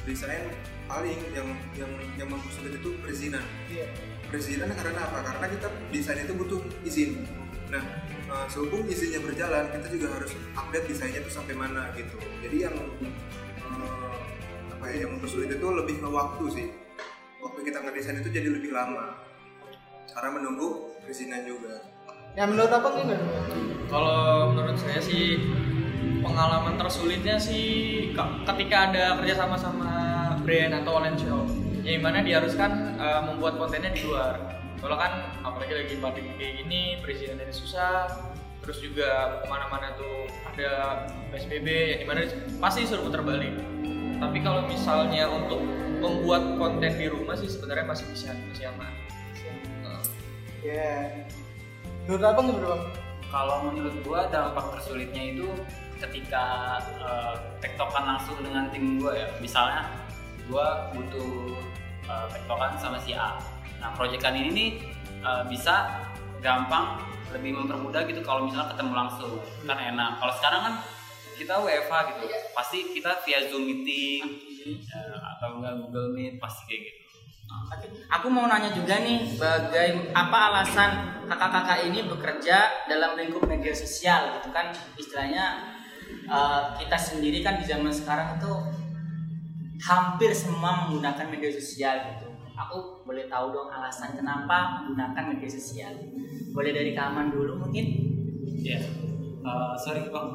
Desain 0.05 0.45
paling 0.85 1.17
yang 1.33 1.49
yang 1.77 1.89
yang 2.21 2.29
mempersulit 2.29 2.77
itu 2.77 2.93
perizinan. 3.01 3.45
Iya. 3.73 3.89
Perizinan 4.29 4.69
karena 4.77 5.01
apa? 5.01 5.25
Karena 5.25 5.47
kita 5.49 5.69
desain 5.89 6.21
itu 6.21 6.35
butuh 6.37 6.61
izin. 6.85 7.25
Nah, 7.73 8.04
eh, 8.35 8.47
sehubung 8.51 8.83
izinnya 8.91 9.23
berjalan, 9.23 9.71
kita 9.71 9.87
juga 9.95 10.07
harus 10.19 10.35
update 10.59 10.87
desainnya 10.91 11.23
itu 11.23 11.31
sampai 11.31 11.55
mana 11.55 11.95
gitu. 11.95 12.19
Jadi 12.43 12.57
yang 12.67 12.75
eh, 12.75 14.13
apa 14.75 14.85
ya, 14.91 15.07
yang 15.07 15.17
mempersulit 15.17 15.55
itu 15.55 15.67
lebih 15.71 16.03
ke 16.03 16.09
waktu 16.11 16.45
sih. 16.51 16.67
Waktu 17.39 17.61
kita 17.63 17.79
ngedesain 17.85 18.19
itu 18.19 18.31
jadi 18.35 18.49
lebih 18.51 18.75
lama. 18.75 19.21
Karena 20.11 20.31
menunggu 20.35 20.99
perizinan 21.03 21.47
juga. 21.47 21.75
yang 22.35 22.51
menurut 22.51 22.67
abang 22.67 22.99
gimana 22.99 23.23
Kalau 23.87 24.51
menurut 24.51 24.75
saya 24.75 24.99
sih 24.99 25.39
pengalaman 26.19 26.75
tersulitnya 26.75 27.39
sih 27.39 27.67
ke- 28.11 28.35
ketika 28.43 28.91
ada 28.91 29.05
kerja 29.23 29.39
sama 29.39 29.55
sama 29.55 29.91
brand 30.43 30.83
atau 30.83 30.99
online 30.99 31.15
shop, 31.15 31.47
yang 31.87 32.03
mana 32.03 32.27
diharuskan 32.27 32.99
uh, 32.99 33.23
membuat 33.23 33.55
kontennya 33.55 33.95
di 33.95 34.03
luar. 34.03 34.35
Kalau 34.85 35.01
kan 35.01 35.33
apalagi 35.41 35.73
lagi 35.81 35.97
pandemi 35.97 36.37
kayak 36.37 36.61
gini, 36.61 37.01
perizinannya 37.01 37.57
susah, 37.57 38.05
terus 38.61 38.85
juga 38.85 39.41
ke 39.41 39.49
mana-mana 39.49 39.97
tuh 39.97 40.29
ada 40.53 41.09
PSBB, 41.33 41.69
yang 41.97 42.01
di 42.05 42.07
mana 42.07 42.29
pasti 42.61 42.85
suruh 42.85 43.09
putar 43.09 43.25
balik. 43.25 43.57
Tapi 44.21 44.45
kalau 44.45 44.69
misalnya 44.69 45.25
untuk 45.33 45.65
membuat 46.05 46.61
konten 46.61 47.01
di 47.01 47.09
rumah 47.09 47.33
sih 47.33 47.49
sebenarnya 47.49 47.89
masih 47.89 48.05
bisa, 48.13 48.37
masih 48.53 48.69
aman. 48.77 48.93
Ya 50.65 51.25
menurut 52.05 52.25
abang 52.25 52.49
gimana 52.49 52.69
bang 52.73 52.85
Kalau 53.29 53.57
menurut 53.69 53.97
gua 54.05 54.29
dampak 54.33 54.65
tersulitnya 54.77 55.37
itu 55.37 55.49
ketika 56.01 56.77
eh, 57.01 57.35
tektokan 57.65 58.05
langsung 58.05 58.37
dengan 58.45 58.69
tim 58.69 59.01
gua 59.01 59.17
ya. 59.17 59.29
Misalnya 59.41 59.89
gua 60.47 60.93
butuh 60.93 61.57
eh, 62.05 62.27
tektokan 62.37 62.77
sama 62.77 63.01
si 63.01 63.17
A. 63.17 63.41
Nah, 63.85 63.93
proyekan 63.93 64.33
ini 64.33 64.49
nih 64.57 64.69
eh, 65.21 65.43
bisa 65.53 65.93
gampang 66.41 67.05
lebih 67.37 67.53
mempermudah 67.53 68.09
gitu 68.09 68.25
kalau 68.25 68.49
misalnya 68.49 68.73
ketemu 68.73 68.93
langsung 68.97 69.37
kan 69.69 69.77
enak. 69.77 70.17
Kalau 70.17 70.33
sekarang 70.41 70.61
kan 70.65 70.75
kita 71.37 71.55
WFH 71.61 71.93
gitu, 72.15 72.25
pasti 72.57 72.79
kita 72.97 73.21
via 73.29 73.45
Zoom 73.53 73.69
meeting 73.69 74.25
eh, 74.89 75.19
atau 75.37 75.61
enggak 75.61 75.85
Google 75.85 76.17
Meet 76.17 76.41
pasti 76.41 76.65
kayak 76.65 76.81
gitu. 76.89 77.03
Oke. 77.45 77.87
Aku 78.09 78.27
mau 78.33 78.49
nanya 78.49 78.73
juga 78.73 79.05
nih, 79.05 79.37
bagai 79.37 80.17
apa 80.17 80.39
alasan 80.49 80.91
kakak-kakak 81.29 81.93
ini 81.93 82.09
bekerja 82.09 82.89
dalam 82.89 83.21
lingkup 83.21 83.45
media 83.45 83.77
sosial 83.77 84.41
gitu 84.41 84.49
kan 84.49 84.73
istilahnya 84.97 85.77
eh, 86.25 86.63
kita 86.81 86.97
sendiri 86.97 87.45
kan 87.45 87.61
di 87.61 87.69
zaman 87.69 87.93
sekarang 87.93 88.41
itu 88.41 88.53
hampir 89.85 90.33
semua 90.33 90.89
menggunakan 90.89 91.29
media 91.29 91.53
sosial 91.53 92.01
gitu. 92.15 92.34
Aku 92.55 93.03
boleh 93.03 93.27
tahu 93.27 93.51
dong 93.51 93.69
alasan 93.71 94.15
kenapa 94.15 94.87
menggunakan 94.87 95.35
media 95.35 95.51
sosial. 95.51 95.93
Boleh 96.55 96.71
dari 96.71 96.95
Kaman 96.95 97.35
dulu 97.35 97.67
mungkin. 97.67 97.85
Ya, 98.63 98.79
eh, 99.43 99.75
sorry 99.83 100.07
bang, 100.09 100.29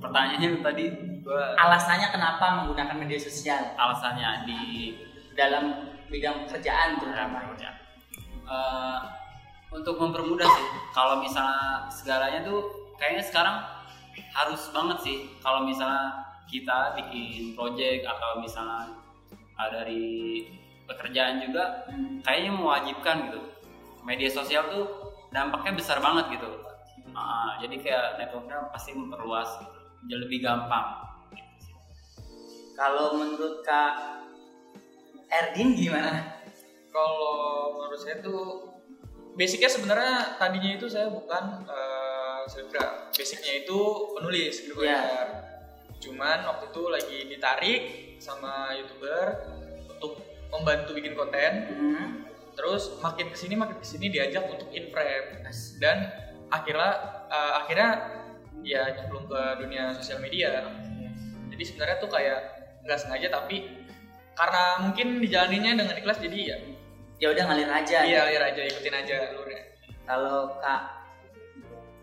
pertanyaannya 0.00 0.64
tadi 0.64 0.84
gua 1.20 1.54
Alasannya 1.54 2.08
kenapa 2.10 2.64
menggunakan 2.64 2.96
media 2.96 3.20
sosial 3.20 3.76
alasannya 3.76 4.48
di 4.48 4.60
dalam 5.36 5.92
bidang 6.08 6.48
pekerjaan 6.48 6.96
terutama. 6.98 7.52
ya. 7.60 7.70
Eh, 8.50 9.00
untuk 9.70 10.02
mempermudah 10.02 10.46
sih 10.50 10.66
kalau 10.90 11.22
misalnya 11.22 11.86
segalanya 11.86 12.42
tuh 12.42 12.90
kayaknya 12.98 13.22
sekarang 13.22 13.56
harus 14.34 14.62
banget 14.74 14.98
sih 15.06 15.16
kalau 15.38 15.62
misalnya 15.62 16.26
kita 16.50 16.98
bikin 16.98 17.54
project 17.54 18.02
atau 18.02 18.42
misalnya 18.42 18.90
uh, 19.54 19.70
dari 19.70 20.42
pekerjaan 20.90 21.38
juga 21.40 21.86
kayaknya 22.26 22.52
mewajibkan 22.52 23.16
gitu 23.30 23.40
media 24.02 24.26
sosial 24.26 24.66
tuh 24.66 24.84
dampaknya 25.30 25.72
besar 25.78 26.02
banget 26.02 26.36
gitu 26.36 26.50
Uh, 27.10 27.58
jadi 27.58 27.74
kayak 27.82 28.06
networknya 28.22 28.70
pasti 28.70 28.94
memperluas 28.94 29.58
gitu. 29.58 29.78
jadi 30.06 30.14
lebih 30.22 30.46
gampang 30.46 31.02
Kalau 32.78 33.18
menurut 33.18 33.66
Kak 33.66 34.22
Erdin 35.26 35.74
gimana? 35.74 36.38
Kalau 36.94 37.34
menurut 37.74 37.98
saya 37.98 38.22
tuh 38.22 38.78
basicnya 39.34 39.66
sebenarnya 39.66 40.38
tadinya 40.38 40.70
itu 40.70 40.86
saya 40.86 41.10
bukan 41.10 41.66
uh, 41.66 42.46
selebgram, 42.46 43.10
basicnya 43.10 43.62
itu 43.62 43.78
penulis 44.14 44.54
gitu 44.62 44.78
Iya. 44.78 44.98
ya. 45.02 45.24
Cuman 45.98 46.46
waktu 46.46 46.70
itu 46.70 46.82
lagi 46.88 47.18
ditarik 47.26 47.82
sama 48.18 48.70
youtuber 48.74 49.34
untuk 49.86 50.18
membantu 50.50 50.90
bikin 50.94 51.14
konten. 51.14 51.52
Hmm. 51.70 52.08
Terus 52.54 52.98
makin 53.00 53.30
ke 53.32 53.36
sini 53.38 53.54
makin 53.56 53.78
ke 53.80 53.86
sini 53.86 54.10
diajak 54.12 54.44
untuk 54.50 54.68
in 54.74 54.90
frame 54.92 55.46
dan 55.80 56.12
akhirnya 56.50 56.90
uh, 57.30 57.62
akhirnya 57.64 57.90
ya 58.60 58.90
nyemplung 58.92 59.24
ke 59.30 59.40
dunia 59.62 59.94
sosial 59.96 60.20
media. 60.20 60.66
Jadi 61.50 61.62
sebenarnya 61.64 61.96
tuh 62.02 62.10
kayak 62.12 62.38
nggak 62.84 62.98
sengaja 63.00 63.28
tapi 63.32 63.80
karena 64.36 64.62
mungkin 64.84 65.20
dijalaninya 65.20 65.84
dengan 65.84 65.96
ikhlas 65.96 66.20
jadi 66.20 66.38
ya 66.40 66.58
Ya 67.20 67.28
udah 67.36 67.52
ngalir 67.52 67.68
aja. 67.68 67.98
iya 68.08 68.24
gitu. 68.24 68.32
lihat 68.32 68.44
aja 68.56 68.62
ikutin 68.64 68.94
aja 68.96 69.14
alurnya. 69.28 69.62
Kalau 70.08 70.56
Kak 70.56 70.80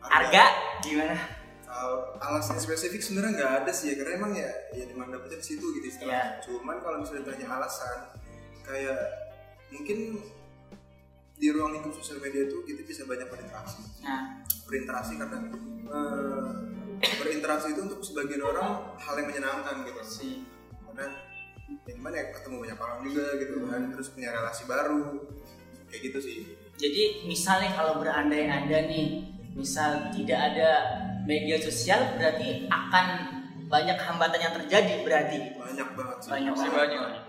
Arga 0.06 0.46
gimana? 0.86 1.18
Kalau 1.66 2.14
alasan 2.22 2.62
spesifik 2.62 3.02
sebenarnya 3.02 3.34
nggak 3.42 3.54
ada 3.66 3.72
sih 3.74 3.92
ya 3.92 3.96
karena 3.98 4.14
emang 4.22 4.32
ya 4.38 4.50
ya 4.78 4.86
di 4.86 4.94
mana 4.94 5.18
dapetnya 5.18 5.42
di 5.42 5.46
situ 5.50 5.66
gitu 5.74 5.86
istilahnya. 5.90 6.38
Cuman 6.46 6.78
kalau 6.86 7.02
misalnya 7.02 7.34
ditanya 7.34 7.48
alasan 7.58 7.98
kayak 8.68 9.00
mungkin 9.72 10.22
di 11.38 11.48
ruang 11.54 11.72
lingkup 11.78 11.94
sosial 11.96 12.20
media 12.20 12.50
itu 12.50 12.66
kita 12.66 12.82
bisa 12.84 13.06
banyak 13.06 13.30
berinteraksi. 13.30 13.80
Nah, 14.04 14.42
Berinteraksi 14.68 15.14
karena 15.16 15.40
eh, 15.88 16.50
berinteraksi 17.22 17.72
itu 17.72 17.82
untuk 17.88 18.02
sebagian 18.04 18.44
orang 18.44 18.98
hal 19.00 19.14
yang 19.22 19.28
menyenangkan 19.32 19.86
gitu. 19.88 20.02
Karena 20.84 21.08
yang 21.88 22.00
mana 22.04 22.16
ya 22.20 22.26
ketemu 22.36 22.56
banyak 22.68 22.80
orang 22.80 23.00
juga 23.06 23.26
gitu 23.40 23.56
kan 23.68 23.82
terus 23.92 24.08
punya 24.12 24.30
relasi 24.32 24.64
baru 24.68 25.20
kayak 25.88 26.02
gitu 26.12 26.20
sih. 26.20 26.38
jadi 26.78 27.28
misalnya 27.28 27.74
kalau 27.76 28.00
berandai-andai 28.00 28.88
nih, 28.92 29.08
misal 29.56 30.12
tidak 30.14 30.40
ada 30.54 30.70
media 31.28 31.58
sosial 31.60 32.16
berarti 32.16 32.68
akan 32.72 33.06
banyak 33.68 33.98
hambatan 34.00 34.40
yang 34.40 34.54
terjadi 34.64 34.94
berarti. 35.04 35.38
banyak 35.60 35.90
banget 35.96 36.18
sih. 36.24 36.30
Banyak 36.32 36.54
banget. 36.56 36.72
banyak. 36.72 37.27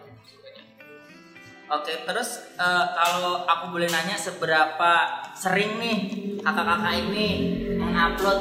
Oke, 1.68 1.92
terus 2.02 2.48
eh, 2.56 2.84
kalau 2.96 3.44
aku 3.44 3.76
boleh 3.76 3.88
nanya 3.88 4.16
seberapa 4.16 4.92
sering 5.36 5.76
nih 5.76 5.98
kakak-kakak 6.40 6.94
ini 7.04 7.28
mengupload 7.76 8.40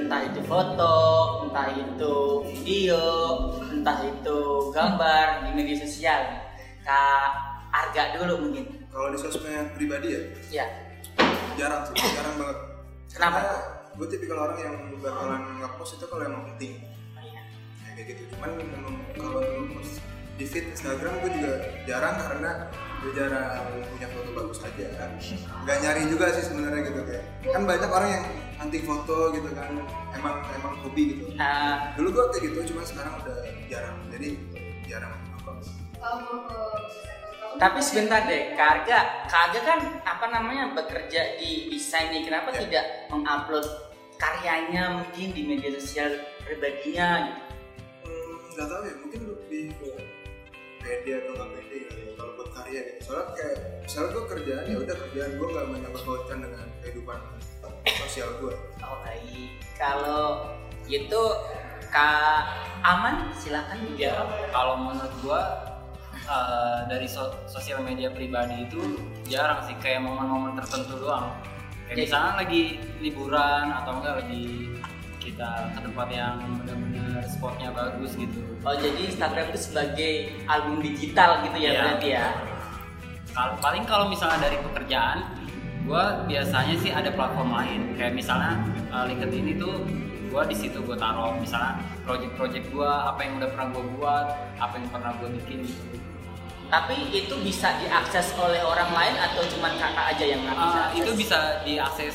entah 0.00 0.26
itu 0.26 0.42
foto, 0.42 0.96
entah 1.46 1.70
itu 1.70 2.14
video, 2.50 3.06
entah 3.70 4.02
itu 4.02 4.38
gambar 4.74 5.46
di 5.46 5.50
media 5.54 5.76
sosial. 5.78 6.20
Kak 6.82 7.30
Arga 7.70 8.18
dulu 8.18 8.50
mungkin. 8.50 8.82
Kalau 8.90 9.14
di 9.14 9.18
sosmed 9.22 9.70
pribadi 9.78 10.08
ya 10.10 10.20
Ya. 10.50 10.66
jarang 11.54 11.86
sih 11.86 11.94
jarang 11.94 12.34
banget 12.34 12.58
Kenapa? 13.06 13.38
Karena 13.38 13.54
gue 13.94 14.06
tipikal 14.10 14.38
orang 14.42 14.58
yang 14.58 14.74
bakalan 14.98 15.42
nge-post 15.62 16.02
itu 16.02 16.06
kalau 16.10 16.26
emang 16.26 16.42
penting 16.50 16.82
Ya, 17.22 17.90
kayak 17.94 18.06
gitu 18.10 18.22
cuman 18.34 18.50
memang 18.58 18.94
kalau 19.14 19.38
nge-post 19.38 20.02
di 20.40 20.48
feed 20.48 20.72
Instagram 20.72 21.20
gue 21.20 21.30
juga 21.36 21.52
jarang 21.84 22.16
karena 22.16 22.50
gue 23.04 23.12
jarang 23.12 23.60
punya 23.92 24.08
foto 24.08 24.30
bagus 24.32 24.58
aja 24.64 24.86
kan 24.96 25.10
nggak 25.68 25.76
nyari 25.84 26.02
juga 26.08 26.32
sih 26.32 26.48
sebenarnya 26.48 26.80
gitu 26.88 27.00
kayak 27.04 27.24
kan 27.44 27.62
banyak 27.68 27.90
orang 27.92 28.08
yang 28.08 28.24
anti 28.56 28.80
foto 28.80 29.36
gitu 29.36 29.52
kan 29.52 29.68
emang 30.16 30.40
emang 30.56 30.74
hobi 30.80 31.02
gitu 31.12 31.36
Eh, 31.36 31.74
dulu 32.00 32.08
gue 32.08 32.24
kayak 32.32 32.42
gitu 32.48 32.58
cuman 32.72 32.84
sekarang 32.88 33.12
udah 33.20 33.36
jarang 33.68 33.96
jadi 34.08 34.28
jarang 34.88 35.12
apa 35.36 35.52
tapi 37.60 37.76
sebentar 37.84 38.24
deh, 38.24 38.56
Kak 38.56 38.88
Arga, 38.88 38.98
Kak 39.28 39.40
Arga 39.52 39.60
kan 39.60 39.80
apa 40.00 40.26
namanya 40.32 40.72
bekerja 40.72 41.36
di 41.36 41.68
desain 41.68 42.08
nih, 42.08 42.24
kenapa 42.24 42.56
Ya. 42.56 42.64
tidak 42.64 42.84
mengupload 43.12 43.66
karyanya 44.16 44.96
mungkin 44.96 45.28
di 45.36 45.44
media 45.44 45.68
sosial 45.76 46.24
pribadinya 46.40 47.28
gitu? 47.28 47.42
Hmm, 48.08 48.32
nggak 48.56 48.64
tahu 48.64 48.82
ya 48.88 48.94
mungkin 49.04 49.20
lebih 49.28 49.62
ke 49.76 49.88
pede 50.90 51.10
atau 51.16 51.32
nggak 51.32 51.50
pede 51.54 51.76
kali 51.86 52.02
ya 52.02 52.12
kalau 52.18 52.32
buat 52.34 52.48
karya 52.50 52.80
gitu. 52.82 52.98
Soalnya 53.06 53.26
kayak 53.32 53.56
misalnya 53.80 54.08
gue 54.10 54.24
kerjaan 54.26 54.64
ya 54.66 54.76
udah 54.80 54.96
kerjaan 54.98 55.30
gue 55.32 55.48
nggak 55.48 55.66
menyangkut 55.68 56.02
pautkan 56.02 56.38
dengan 56.42 56.66
kehidupan 56.82 57.18
sosial 57.86 58.28
gue 58.38 58.54
Oh 58.80 58.96
baik, 59.00 59.48
kalau 59.78 60.24
gitu 60.84 61.22
Kak 61.88 62.42
Aman 62.82 63.30
silakan 63.34 63.78
ya 63.94 64.14
kalau 64.50 64.78
menurut 64.80 65.14
gua 65.20 65.40
eh, 66.22 66.80
dari 66.86 67.06
so- 67.06 67.34
sosial 67.46 67.82
media 67.82 68.10
pribadi 68.10 68.62
itu 68.62 68.78
jarang 69.26 69.62
sih 69.62 69.74
kayak 69.78 69.98
momen-momen 70.00 70.54
tertentu 70.54 70.98
doang. 70.98 71.34
Kayak 71.86 71.90
Jadi- 71.90 72.02
misalnya 72.06 72.32
lagi 72.38 72.62
liburan 73.00 73.64
atau 73.74 73.92
enggak 73.98 74.14
lagi 74.22 74.44
kita 75.20 75.48
ke 75.70 75.80
tempat 75.80 76.08
yang 76.08 76.34
benar-benar 76.58 77.20
spotnya 77.28 77.68
bagus 77.70 78.16
gitu 78.16 78.40
Oh 78.60 78.72
jadi 78.74 79.00
Instagram 79.06 79.52
itu 79.52 79.60
sebagai 79.62 80.12
album 80.44 80.80
digital 80.80 81.44
gitu 81.44 81.56
ya 81.56 81.70
Iya. 81.70 81.80
berarti 81.84 82.08
ya? 82.10 82.26
Kal- 83.30 83.58
paling 83.58 83.84
kalau 83.84 84.08
misalnya 84.08 84.40
dari 84.40 84.58
pekerjaan 84.58 85.22
gua 85.80 86.24
biasanya 86.24 86.74
sih 86.76 86.90
ada 86.90 87.08
platform 87.08 87.52
lain 87.52 87.80
kayak 87.94 88.12
misalnya 88.12 88.58
uh, 88.88 89.04
LinkedIn 89.04 89.54
itu 89.54 89.68
gua 90.28 90.42
di 90.42 90.54
situ 90.54 90.80
gua 90.80 90.94
taruh 90.94 91.36
misalnya 91.36 91.78
project-project 92.02 92.66
gua 92.70 93.10
apa 93.10 93.20
yang 93.22 93.38
udah 93.38 93.48
pernah 93.50 93.66
gua 93.70 93.84
buat 93.94 94.26
apa 94.56 94.74
yang 94.76 94.88
pernah 94.88 95.12
gua 95.16 95.28
bikin 95.30 95.62
gitu 95.62 95.84
Tapi 96.66 96.94
itu 97.10 97.34
bisa 97.42 97.74
diakses 97.78 98.30
oleh 98.36 98.62
orang 98.62 98.90
lain 98.90 99.14
atau 99.18 99.42
cuma 99.48 99.74
kakak 99.74 100.14
aja 100.14 100.24
yang 100.24 100.38
nggak 100.40 100.54
bisa? 100.54 100.70
Uh, 100.70 100.84
akses? 100.86 100.98
itu 100.98 101.10
bisa 101.18 101.38
diakses 101.64 102.14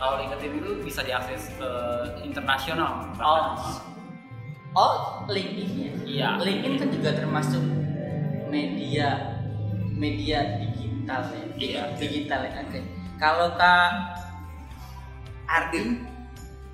kalau 0.00 0.16
LinkedIn 0.24 0.64
itu 0.64 0.70
bisa 0.80 1.04
diakses 1.04 1.52
ke 1.60 1.70
internasional 2.24 3.12
Oh, 3.20 3.52
oh 4.74 4.94
LinkedIn 5.28 5.70
ya? 5.76 5.92
Iya. 6.08 6.28
LinkedIn 6.40 6.74
kan 6.80 6.88
juga 6.88 7.10
termasuk 7.20 7.60
media 8.48 9.36
media 9.92 10.56
digital 10.64 11.28
ya. 11.28 11.44
Iya. 11.60 11.82
Digital 12.00 12.40
ya. 12.48 12.52
Oke. 12.64 12.80
Kalau 13.20 13.52
kak 13.60 13.92
Ardin, 15.50 16.10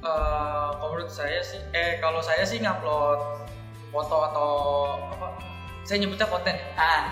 Eh, 0.06 0.68
kalau 0.78 0.92
menurut 0.94 1.10
saya 1.10 1.42
sih, 1.42 1.58
eh 1.74 1.98
kalau 1.98 2.22
saya 2.22 2.46
sih 2.46 2.62
ngupload 2.62 3.48
foto 3.90 4.16
atau 4.30 4.50
apa? 5.10 5.34
Saya 5.82 6.02
nyebutnya 6.02 6.30
konten. 6.30 6.54
ya. 6.54 6.66
ah, 6.78 7.02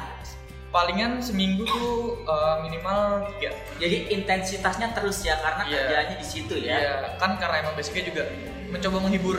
Palingan 0.74 1.22
seminggu 1.22 1.62
tuh 1.62 2.18
eh, 2.26 2.56
minimal 2.60 3.30
tiga. 3.30 3.54
jadi 3.78 4.10
intensitasnya 4.10 4.90
terus 4.90 5.22
ya 5.22 5.38
karena 5.38 5.62
Iya. 5.64 5.74
kerjaannya 5.78 6.16
di 6.18 6.26
situ 6.26 6.54
ya. 6.58 6.74
Iya, 6.74 6.94
kan 7.16 7.38
karena 7.38 7.62
emang 7.62 7.74
basicnya 7.74 8.04
juga 8.04 8.22
mencoba 8.66 8.98
menghibur 8.98 9.38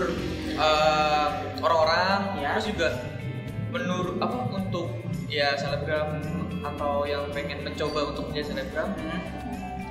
eh, 0.55 1.27
orang-orang, 1.59 2.19
Iya. 2.39 2.49
terus 2.55 2.65
juga 2.71 2.87
menurut 3.67 4.15
apa 4.17 4.37
untuk 4.49 4.87
ya 5.27 5.51
selebgram 5.53 6.23
atau 6.63 7.03
yang 7.03 7.27
pengen 7.29 7.59
mencoba 7.61 8.07
untuk 8.07 8.31
menjadi 8.31 8.55
selebgram 8.55 8.95
Hmm. 8.95 9.19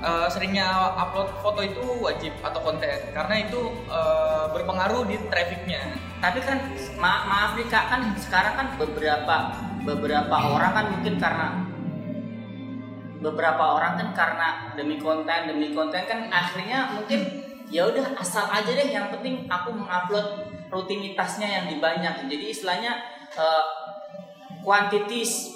eh, 0.00 0.28
seringnya 0.28 0.64
upload 0.96 1.28
foto 1.38 1.60
itu 1.60 1.84
wajib 2.00 2.32
atau 2.40 2.60
konten 2.62 2.88
karena 3.10 3.34
itu 3.38 3.60
eh, 3.86 4.44
berpengaruh 4.50 5.04
di 5.04 5.20
trafficnya. 5.28 5.92
Tapi 6.18 6.40
kan 6.40 6.56
ma- 6.96 7.24
maaf 7.26 7.50
nih 7.54 7.68
kak 7.68 7.84
kan 7.86 8.00
sekarang 8.16 8.54
kan 8.54 8.66
beberapa 8.80 9.36
beberapa 9.84 10.36
orang 10.36 10.72
kan 10.72 10.86
mungkin 10.96 11.14
karena 11.20 11.48
beberapa 13.20 13.64
orang 13.80 13.96
kan 13.96 14.08
karena 14.12 14.48
demi 14.76 15.00
konten 15.00 15.48
demi 15.48 15.72
konten 15.72 16.04
kan 16.04 16.28
akhirnya 16.28 16.92
mungkin 16.92 17.24
ya 17.72 17.88
udah 17.88 18.16
asal 18.20 18.44
aja 18.52 18.68
deh 18.68 18.92
yang 18.92 19.08
penting 19.08 19.48
aku 19.48 19.72
mengupload 19.72 20.54
rutinitasnya 20.74 21.48
yang 21.48 21.64
dibanyak. 21.70 22.26
Jadi 22.26 22.44
istilahnya 22.50 22.98
eh, 23.38 23.64
quantities 24.66 25.54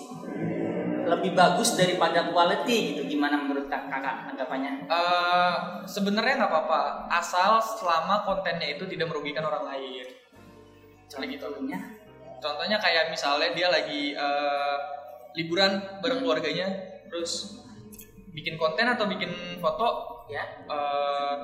lebih 1.09 1.33
bagus 1.33 1.75
daripada 1.75 2.29
quality 2.29 2.95
gitu. 2.95 3.03
Gimana 3.19 3.41
menurut 3.41 3.67
kak 3.67 3.89
kakak 3.89 4.29
anggapannya? 4.35 4.87
Eh, 4.87 5.57
Sebenarnya 5.89 6.45
nggak 6.45 6.53
apa-apa. 6.53 7.11
Asal 7.11 7.59
selama 7.61 8.23
kontennya 8.23 8.77
itu 8.77 8.85
tidak 8.87 9.11
merugikan 9.11 9.45
orang 9.45 9.75
lain. 9.75 10.07
Misalnya 11.09 11.29
gitu. 11.33 11.47
Contohnya 12.39 12.79
kayak 12.79 13.11
misalnya 13.13 13.51
dia 13.55 13.69
lagi 13.71 14.15
eh, 14.15 14.77
liburan 15.39 15.79
bareng 16.03 16.21
keluarganya, 16.25 16.69
terus 17.11 17.61
bikin 18.33 18.55
konten 18.55 18.87
atau 18.87 19.07
bikin 19.11 19.59
foto 19.59 20.23
ya. 20.31 20.45
eh, 20.67 21.37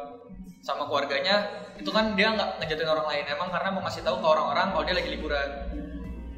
sama 0.65 0.89
keluarganya 0.89 1.45
itu 1.77 1.93
kan 1.93 2.17
dia 2.17 2.33
nggak 2.33 2.57
ngejatuhin 2.57 2.89
orang 2.89 3.07
lain. 3.13 3.25
Emang 3.29 3.53
karena 3.53 3.69
mau 3.69 3.85
ngasih 3.85 4.01
tahu 4.01 4.17
ke 4.25 4.27
orang-orang 4.27 4.73
kalau 4.73 4.85
dia 4.89 4.97
lagi 4.97 5.11
liburan. 5.13 5.49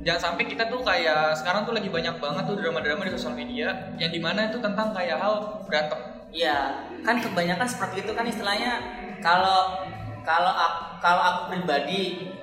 Jangan 0.03 0.21
sampai 0.35 0.45
kita 0.51 0.67
tuh 0.67 0.83
kayak 0.83 1.35
sekarang 1.39 1.63
tuh 1.67 1.75
lagi 1.75 1.91
banyak 1.91 2.19
banget 2.19 2.43
tuh 2.47 2.59
drama-drama 2.59 3.07
di 3.07 3.13
sosial 3.15 3.35
media 3.39 3.95
yang 3.99 4.11
di 4.11 4.19
mana 4.19 4.51
itu 4.51 4.59
tentang 4.59 4.91
kayak 4.91 5.19
hal 5.19 5.63
berantem. 5.67 5.99
Iya, 6.35 6.59
kan 7.07 7.23
kebanyakan 7.23 7.67
seperti 7.71 8.03
itu 8.03 8.13
kan 8.15 8.27
istilahnya. 8.27 8.83
Kalau 9.23 9.87
kalau 10.27 10.53
aku, 10.53 10.83
kalau 10.99 11.23
aku 11.23 11.43
pribadi 11.55 12.35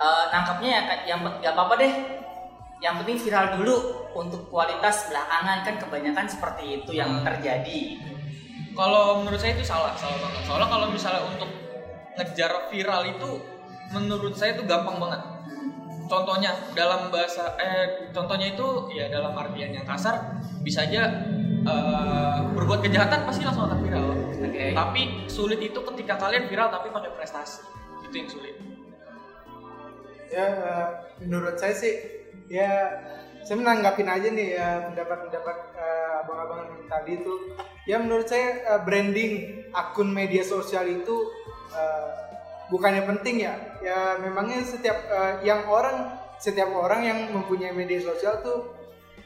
eh, 0.00 0.24
nangkapnya 0.32 0.68
ya 0.68 0.80
yang 1.06 1.20
nggak 1.20 1.52
apa-apa 1.52 1.74
deh. 1.76 1.94
Yang 2.80 2.94
penting 3.04 3.18
viral 3.20 3.46
dulu 3.60 3.76
untuk 4.16 4.48
kualitas 4.48 5.06
belakangan 5.06 5.58
kan 5.62 5.74
kebanyakan 5.76 6.26
seperti 6.26 6.80
itu 6.80 6.96
yang 6.96 7.20
Hmm. 7.20 7.24
terjadi. 7.24 8.00
kalau 8.70 9.20
menurut 9.20 9.36
saya 9.36 9.52
itu 9.52 9.66
salah 9.66 9.92
salah 9.98 10.14
banget 10.16 10.46
soalnya 10.46 10.68
kalau 10.70 10.86
misalnya 10.88 11.20
untuk 11.26 11.50
ngejar 12.14 12.70
viral 12.70 13.02
itu 13.02 13.30
menurut 13.90 14.32
saya 14.32 14.54
itu 14.54 14.62
gampang 14.62 14.96
banget 14.96 15.20
contohnya 16.06 16.54
dalam 16.72 17.10
bahasa 17.10 17.58
eh 17.58 18.08
contohnya 18.14 18.54
itu 18.54 18.66
ya 18.90 19.10
dalam 19.10 19.34
artian 19.34 19.74
yang 19.74 19.84
kasar 19.84 20.38
bisa 20.62 20.86
aja 20.86 21.02
eh, 21.66 22.36
berbuat 22.54 22.80
kejahatan 22.80 23.26
pasti 23.26 23.42
langsung 23.42 23.68
akan 23.68 23.78
viral 23.82 24.06
Oke. 24.38 24.64
tapi 24.72 25.02
sulit 25.26 25.60
itu 25.60 25.80
ketika 25.92 26.14
kalian 26.16 26.46
viral 26.46 26.70
tapi 26.70 26.88
pakai 26.88 27.10
prestasi 27.12 27.66
itu 28.06 28.14
yang 28.16 28.30
sulit 28.30 28.54
ya 30.30 30.46
eh, 30.46 30.88
menurut 31.26 31.58
saya 31.58 31.74
sih 31.74 31.94
ya 32.46 32.70
saya 33.44 33.56
menanggapin 33.58 34.06
aja 34.06 34.28
nih 34.30 34.48
ya 34.54 34.68
pendapat-pendapat 34.90 35.56
eh, 35.74 36.12
abang-abang 36.22 36.86
tadi 36.86 37.18
itu. 37.18 37.34
Ya 37.88 37.98
menurut 37.98 38.30
saya 38.30 38.62
eh, 38.62 38.80
branding 38.86 39.66
akun 39.74 40.14
media 40.14 40.46
sosial 40.46 40.86
itu 40.86 41.16
eh, 41.74 42.08
bukannya 42.70 43.04
penting 43.10 43.42
ya. 43.42 43.54
Ya 43.82 44.20
memangnya 44.22 44.62
setiap 44.62 44.96
eh, 45.08 45.34
yang 45.42 45.66
orang 45.66 46.14
setiap 46.40 46.72
orang 46.72 47.04
yang 47.04 47.18
mempunyai 47.34 47.74
media 47.74 48.00
sosial 48.00 48.38
tuh 48.40 48.70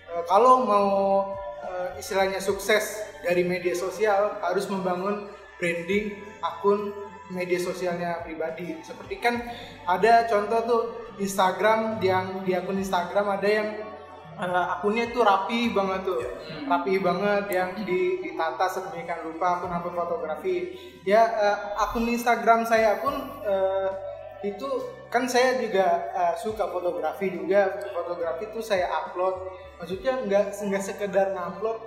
eh, 0.09 0.25
kalau 0.25 0.65
mau 0.65 0.91
eh, 1.69 2.01
istilahnya 2.01 2.41
sukses 2.41 3.05
dari 3.21 3.45
media 3.45 3.77
sosial 3.77 4.41
harus 4.41 4.65
membangun 4.73 5.29
branding 5.61 6.17
akun 6.41 6.93
media 7.33 7.57
sosialnya 7.57 8.21
pribadi. 8.21 8.81
Seperti 8.85 9.17
kan 9.21 9.41
ada 9.89 10.29
contoh 10.29 10.61
tuh 10.67 10.83
Instagram 11.21 12.03
yang 12.05 12.45
di 12.45 12.53
akun 12.53 12.77
Instagram 12.77 13.41
ada 13.41 13.49
yang 13.49 13.69
eh, 14.37 14.67
akunnya 14.77 15.09
tuh 15.15 15.23
rapi 15.25 15.73
banget 15.73 16.01
tuh, 16.05 16.21
rapi 16.69 17.01
banget 17.01 17.45
yang 17.49 17.71
di, 17.87 18.21
ditata 18.21 18.67
sedemikian 18.69 19.25
rupa 19.25 19.61
akun-akun 19.61 19.95
fotografi. 19.97 20.75
Ya 21.07 21.25
eh, 21.25 21.59
akun 21.81 22.11
Instagram 22.11 22.69
saya 22.69 23.01
pun 23.01 23.15
eh, 23.47 23.91
itu 24.45 24.69
kan 25.09 25.25
saya 25.25 25.57
juga 25.57 26.13
eh, 26.13 26.35
suka 26.37 26.69
fotografi 26.69 27.33
juga 27.33 27.81
fotografi 27.95 28.53
itu 28.53 28.61
saya 28.61 28.93
upload 28.93 29.49
maksudnya 29.81 30.21
nggak 30.21 30.45
nggak 30.69 30.83
sekedar 30.85 31.33
ngupload 31.33 31.79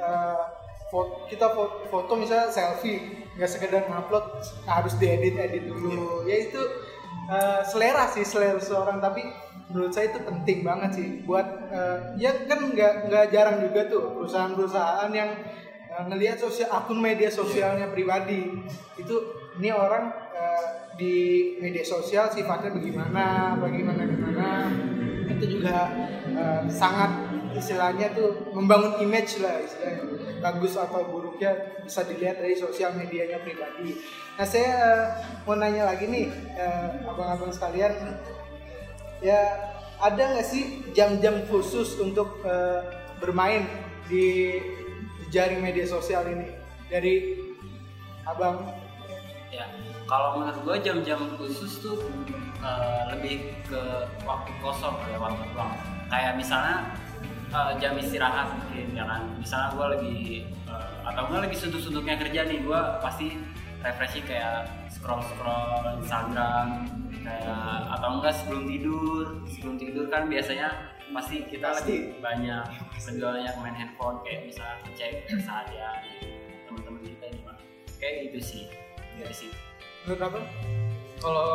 eh, 0.00 0.42
foto, 0.88 1.28
kita 1.28 1.52
foto, 1.52 1.84
foto 1.88 2.12
misalnya 2.16 2.48
selfie 2.48 3.28
nggak 3.36 3.50
sekedar 3.50 3.86
ngupload 3.86 4.42
harus 4.66 4.94
diedit 4.98 5.38
edit 5.38 5.68
dulu. 5.68 6.26
Ya 6.26 6.48
itu 6.48 6.60
eh, 7.30 7.60
selera 7.68 8.08
sih 8.10 8.24
selera 8.26 8.58
seorang. 8.58 8.98
Tapi 8.98 9.22
menurut 9.68 9.92
saya 9.92 10.10
itu 10.10 10.20
penting 10.24 10.64
banget 10.64 10.90
sih 10.96 11.08
buat 11.22 11.46
eh, 11.70 11.98
ya 12.18 12.34
kan 12.48 12.72
nggak 12.72 12.92
nggak 13.12 13.24
jarang 13.30 13.62
juga 13.62 13.86
tuh 13.86 14.16
perusahaan-perusahaan 14.18 15.10
yang 15.14 15.30
eh, 15.92 16.04
ngelihat 16.08 16.40
sosial 16.40 16.72
akun 16.72 16.98
media 16.98 17.30
sosialnya 17.30 17.92
pribadi. 17.92 18.48
Itu 18.98 19.16
ini 19.60 19.70
orang 19.70 20.10
eh, 20.34 20.66
di 20.98 21.14
media 21.62 21.84
sosial 21.86 22.32
sifatnya 22.32 22.74
bagaimana 22.74 23.54
bagaimana 23.60 24.02
gimana. 24.08 24.48
Itu 25.30 25.44
juga 25.46 25.94
eh, 26.32 26.62
sangat 26.66 27.28
istilahnya 27.54 28.12
tuh 28.12 28.50
membangun 28.52 29.02
image 29.02 29.40
lah 29.40 29.62
istilahnya 29.62 30.27
bagus 30.38 30.78
atau 30.78 31.06
buruknya 31.06 31.78
bisa 31.82 32.06
dilihat 32.06 32.38
dari 32.38 32.54
sosial 32.54 32.94
medianya 32.94 33.42
pribadi. 33.42 33.98
Nah 34.38 34.46
saya 34.46 34.72
eh, 34.74 35.06
mau 35.44 35.58
nanya 35.58 35.88
lagi 35.90 36.06
nih 36.06 36.26
eh, 36.54 36.88
abang-abang 37.06 37.50
sekalian. 37.50 37.92
Ya 39.18 39.40
ada 39.98 40.22
nggak 40.34 40.46
sih 40.46 40.94
jam-jam 40.94 41.42
khusus 41.50 41.98
untuk 41.98 42.42
eh, 42.46 42.80
bermain 43.18 43.66
di 44.06 44.58
jaring 45.30 45.60
media 45.60 45.84
sosial 45.84 46.24
ini? 46.30 46.54
Dari 46.88 47.14
abang. 48.24 48.72
Ya 49.48 49.66
kalau 50.08 50.40
menurut 50.40 50.60
gue 50.64 50.76
jam-jam 50.86 51.20
khusus 51.36 51.82
tuh 51.82 51.98
eh, 52.62 53.02
lebih 53.12 53.58
ke 53.66 53.82
waktu 54.22 54.52
kosong 54.62 54.96
kayak 55.02 55.20
waktu 55.20 55.44
luang. 55.52 55.74
Kayak 56.08 56.40
misalnya 56.40 56.88
eh, 57.48 57.72
jam 57.80 57.94
istirahat 57.96 58.48
mungkin 58.54 58.86
ya 58.92 59.04
kan 59.04 59.22
misalnya 59.40 59.68
gue 59.74 59.86
lagi 59.96 60.16
eh, 60.68 60.88
atau 61.08 61.22
enggak 61.28 61.40
lagi 61.48 61.56
suntuk-suntuknya 61.56 62.14
kerja 62.20 62.40
nih 62.48 62.58
gue 62.62 62.80
pasti 63.00 63.26
refreshing 63.82 64.26
kayak 64.26 64.66
scroll 64.90 65.22
scroll 65.22 65.82
Instagram 66.02 66.90
kayak 67.22 67.78
atau 67.94 68.08
enggak 68.18 68.34
sebelum 68.34 68.64
tidur 68.66 69.24
sebelum 69.46 69.76
tidur 69.78 70.06
kan 70.10 70.26
biasanya 70.26 70.68
pasti 71.08 71.36
kita 71.48 71.72
Pasti. 71.72 71.80
lagi 71.80 71.96
banyak 72.20 72.64
penjualnya 73.00 73.50
main 73.64 73.72
handphone 73.72 74.20
kayak 74.22 74.44
misalnya 74.44 74.76
cek 74.92 75.24
keseharian 75.24 75.96
teman-teman 76.68 77.00
kita 77.00 77.24
ini 77.32 77.40
Pak. 77.48 77.56
kayak 77.96 78.14
gitu 78.28 78.38
sih 78.44 78.64
dari 79.16 79.34
situ 79.34 79.56
menurut 80.04 80.20
abang? 80.20 80.46
kalau 81.18 81.50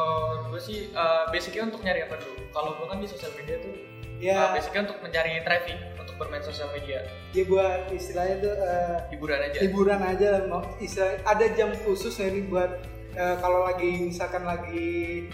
gue 0.51 0.59
sih 0.59 0.89
eh, 0.91 1.23
basicnya 1.29 1.69
untuk 1.69 1.85
nyari 1.85 2.03
apa 2.03 2.17
dulu 2.19 2.41
kalau 2.51 2.71
gue 2.75 2.85
kan 2.89 2.97
di 2.99 3.07
sosial 3.07 3.31
media 3.37 3.61
tuh 3.61 3.92
Ya, 4.19 4.53
basicnya 4.53 4.89
untuk 4.89 4.99
mencari 5.01 5.41
traffic 5.45 5.77
untuk 5.97 6.15
bermain 6.17 6.43
sosial 6.45 6.69
media. 6.75 7.01
Ya 7.33 7.43
buat 7.49 7.89
istilahnya 7.89 8.35
tuh 8.43 8.53
eh, 8.53 8.97
hiburan 9.15 9.39
aja. 9.41 9.57
liburan 9.65 10.01
aja 10.01 10.27
lah, 10.37 10.41
mau 10.47 10.61
istilah 10.77 11.17
ada 11.25 11.45
jam 11.57 11.73
khusus 11.83 12.13
nih 12.21 12.45
buat 12.47 12.71
eh, 13.17 13.35
kalau 13.41 13.65
lagi 13.65 14.13
misalkan 14.13 14.45
lagi 14.45 15.27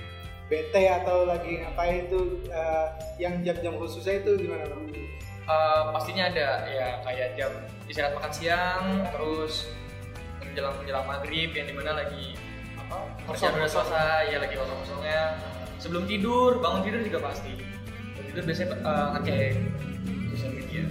bete 0.50 0.90
atau 0.90 1.30
lagi 1.30 1.62
ngapain 1.62 2.10
itu 2.10 2.42
eh, 2.50 2.88
yang 3.22 3.44
jam-jam 3.46 3.78
khususnya 3.78 4.24
itu 4.24 4.48
gimana 4.48 4.66
bang? 4.66 4.84
Eh, 5.50 5.82
pastinya 5.94 6.24
ada. 6.32 6.50
Ya 6.70 6.88
kayak 7.04 7.28
jam 7.38 7.52
istirahat 7.90 8.14
makan 8.16 8.32
siang 8.32 8.84
terus 9.12 9.70
menjelang 10.50 10.76
menjelang 10.82 11.06
maghrib 11.06 11.50
yang 11.54 11.68
di 11.70 11.76
mana 11.78 11.92
lagi 11.94 12.34
apa 12.76 12.98
kerjaan 13.30 13.54
udah 13.58 13.70
selesai 13.70 14.34
ya 14.34 14.38
lagi 14.42 14.56
kosong 14.58 14.78
kosongnya 14.82 15.22
sebelum 15.78 16.04
tidur 16.10 16.58
bangun 16.58 16.82
tidur 16.86 17.02
juga 17.06 17.20
pasti 17.30 17.54
tidur 18.30 18.44
biasanya 18.46 18.78
eh, 18.78 19.08
ngecek 19.18 19.52
sosial 20.32 20.52
media. 20.54 20.84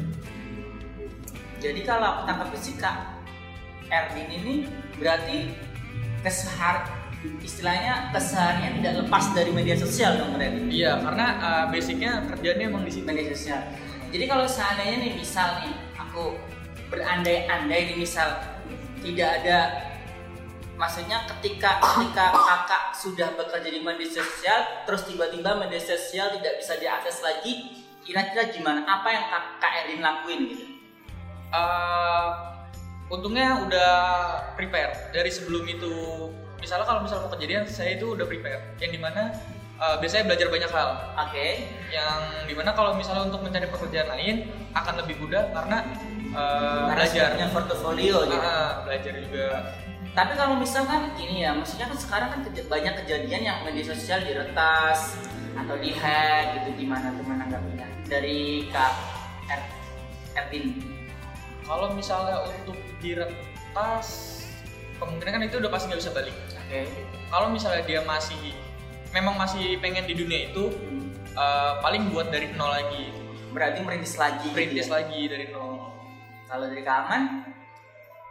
Jadi 1.59 1.81
kalau 1.87 2.07
aku 2.07 2.23
tangkap 2.27 2.49
sih 2.59 2.75
Kak 2.79 2.97
Erdin 3.89 4.29
ini 4.31 4.55
berarti 4.99 5.55
kesehar 6.21 6.87
istilahnya 7.43 8.15
keseharian 8.15 8.79
tidak 8.79 9.07
lepas 9.07 9.25
dari 9.35 9.51
media 9.51 9.75
sosial 9.75 10.23
dong 10.23 10.39
berarti 10.39 10.71
iya 10.71 10.99
karena 11.03 11.27
eh, 11.39 11.65
basicnya 11.71 12.11
kerjanya 12.35 12.65
emang 12.71 12.83
di 12.83 12.93
situ. 12.93 13.07
Media 13.07 13.31
sosial. 13.31 13.63
Jadi 14.09 14.25
kalau 14.25 14.47
seandainya 14.49 14.97
nih 15.05 15.13
misal 15.21 15.63
nih 15.63 15.75
aku 15.95 16.37
berandai-andai 16.89 17.93
nih 17.93 17.97
misal 18.01 18.41
tidak 19.05 19.29
ada 19.45 19.88
maksudnya 20.79 21.27
ketika 21.27 21.83
ketika 21.83 22.31
kakak 22.31 22.83
sudah 22.95 23.35
bekerja 23.35 23.69
di 23.69 23.83
media 23.83 24.07
sosial 24.09 24.87
terus 24.87 25.03
tiba-tiba 25.05 25.59
media 25.59 25.83
sosial 25.83 26.31
tidak 26.39 26.55
bisa 26.63 26.79
diakses 26.79 27.19
lagi 27.21 27.83
kira-kira 28.07 28.49
gimana? 28.49 28.87
Apa 28.89 29.09
yang 29.11 29.25
kak, 29.29 29.45
kak 29.61 29.73
Erin 29.85 30.01
lakuin 30.01 30.41
gitu? 30.49 30.65
Eh, 31.53 32.27
untungnya 33.13 33.69
udah 33.69 33.93
prepare. 34.57 35.13
Dari 35.13 35.29
sebelum 35.29 35.69
itu 35.69 35.93
misalnya 36.57 36.89
kalau 36.89 37.05
misalnya 37.05 37.29
mau 37.29 37.33
kejadian 37.37 37.69
saya 37.69 38.01
itu 38.01 38.17
udah 38.17 38.25
prepare. 38.25 38.79
Yang 38.81 38.97
di 38.97 39.01
mana 39.03 39.23
eh, 39.77 39.97
biasanya 40.01 40.25
belajar 40.25 40.49
banyak 40.49 40.71
hal. 40.73 40.89
Oke. 41.21 41.47
Yang 41.93 42.17
di 42.49 42.55
mana 42.57 42.71
kalau 42.73 42.97
misalnya 42.97 43.29
untuk 43.29 43.45
mencari 43.45 43.69
pekerjaan 43.69 44.09
lain 44.09 44.37
akan 44.73 44.95
lebih 45.05 45.21
mudah 45.21 45.53
karena 45.53 45.79
eh, 46.33 46.85
Karena 46.89 46.95
belajar. 46.97 47.13
sudah 47.13 47.29
punya 47.37 47.49
portofolio 47.53 48.17
gitu 48.25 48.41
Ah, 48.41 48.73
belajar 48.89 49.13
juga 49.21 49.47
Tapi 50.19 50.35
kalau 50.35 50.59
misalkan 50.59 51.15
gini 51.15 51.47
ya, 51.47 51.55
maksudnya 51.55 51.87
kan 51.87 51.95
sekarang 51.95 52.29
kan 52.29 52.41
keja- 52.43 52.67
banyak 52.67 52.91
kejadian 52.99 53.43
yang 53.45 53.59
media 53.63 53.87
sosial 53.87 54.19
diretas 54.19 55.15
atau 55.55 55.79
dihack 55.79 56.59
gitu 56.59 56.75
gimana 56.77 57.15
tuh 57.15 57.23
menanggapinya 57.23 57.87
dari 58.07 58.67
Kak 58.69 58.95
Er 59.47 59.63
Ertin. 60.37 60.75
kalau 61.63 61.91
misalnya 61.93 62.47
untuk 62.47 62.75
diretas 62.99 64.07
kemungkinan 64.97 65.33
kan 65.35 65.43
itu 65.45 65.57
udah 65.59 65.69
pasti 65.69 65.85
nggak 65.87 66.01
bisa 66.01 66.13
balik 66.13 66.35
Oke. 66.57 66.81
kalau 67.29 67.51
misalnya 67.51 67.83
dia 67.83 68.01
masih 68.03 68.55
memang 69.11 69.35
masih 69.35 69.79
pengen 69.79 70.03
di 70.05 70.15
dunia 70.15 70.49
itu 70.49 70.71
eh, 71.29 71.73
paling 71.79 72.07
buat 72.09 72.31
dari 72.31 72.51
nol 72.55 72.71
lagi 72.71 73.11
Berarti 73.49 73.81
merintis 73.81 74.15
lagi. 74.15 74.47
gitu 74.47 74.55
perintis 74.55 74.87
ya. 74.87 74.95
lagi 74.95 75.21
dari 75.27 75.47
nol 75.51 75.91
Kalau 76.47 76.65
dari 76.65 76.83
Kak 76.83 77.03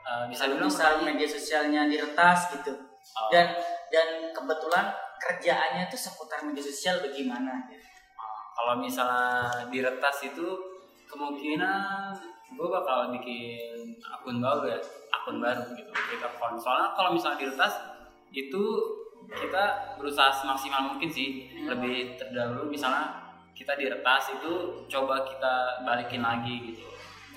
Eh, 0.07 0.25
bisa 0.31 0.47
dibilang 0.47 0.71
media 1.03 1.27
sosialnya 1.27 1.83
diretas 1.83 2.47
gitu. 2.55 2.71
Uh, 2.71 3.27
dan 3.27 3.59
dan 3.91 4.31
kebetulan 4.31 4.87
kerjaannya 5.19 5.91
tuh 5.91 5.99
seputar 5.99 6.47
media 6.47 6.63
sosial 6.63 7.03
bagaimana 7.03 7.67
gitu. 7.67 7.83
uh, 8.15 8.41
kalau 8.55 8.79
misalnya 8.79 9.67
diretas 9.67 10.23
itu 10.23 10.47
kemungkinan 11.07 12.15
gue 12.55 12.67
bakal 12.71 13.11
bikin 13.15 13.99
akun 14.07 14.39
baru 14.39 14.75
ya 14.75 14.79
akun 15.11 15.43
baru 15.43 15.75
gitu. 15.75 15.91
Kita 15.91 16.27
akun 16.39 16.55
soalnya 16.55 16.95
kalau 16.95 17.11
misalnya 17.11 17.43
diretas 17.43 17.75
itu 18.31 18.63
kita 19.27 19.63
berusaha 19.99 20.31
semaksimal 20.31 20.95
mungkin 20.95 21.11
sih 21.11 21.51
lebih 21.67 22.15
terdahulu 22.15 22.71
misalnya 22.71 23.11
kita 23.51 23.75
diretas 23.75 24.31
itu 24.39 24.83
coba 24.87 25.27
kita 25.27 25.83
balikin 25.83 26.23
lagi 26.23 26.71
gitu 26.71 26.87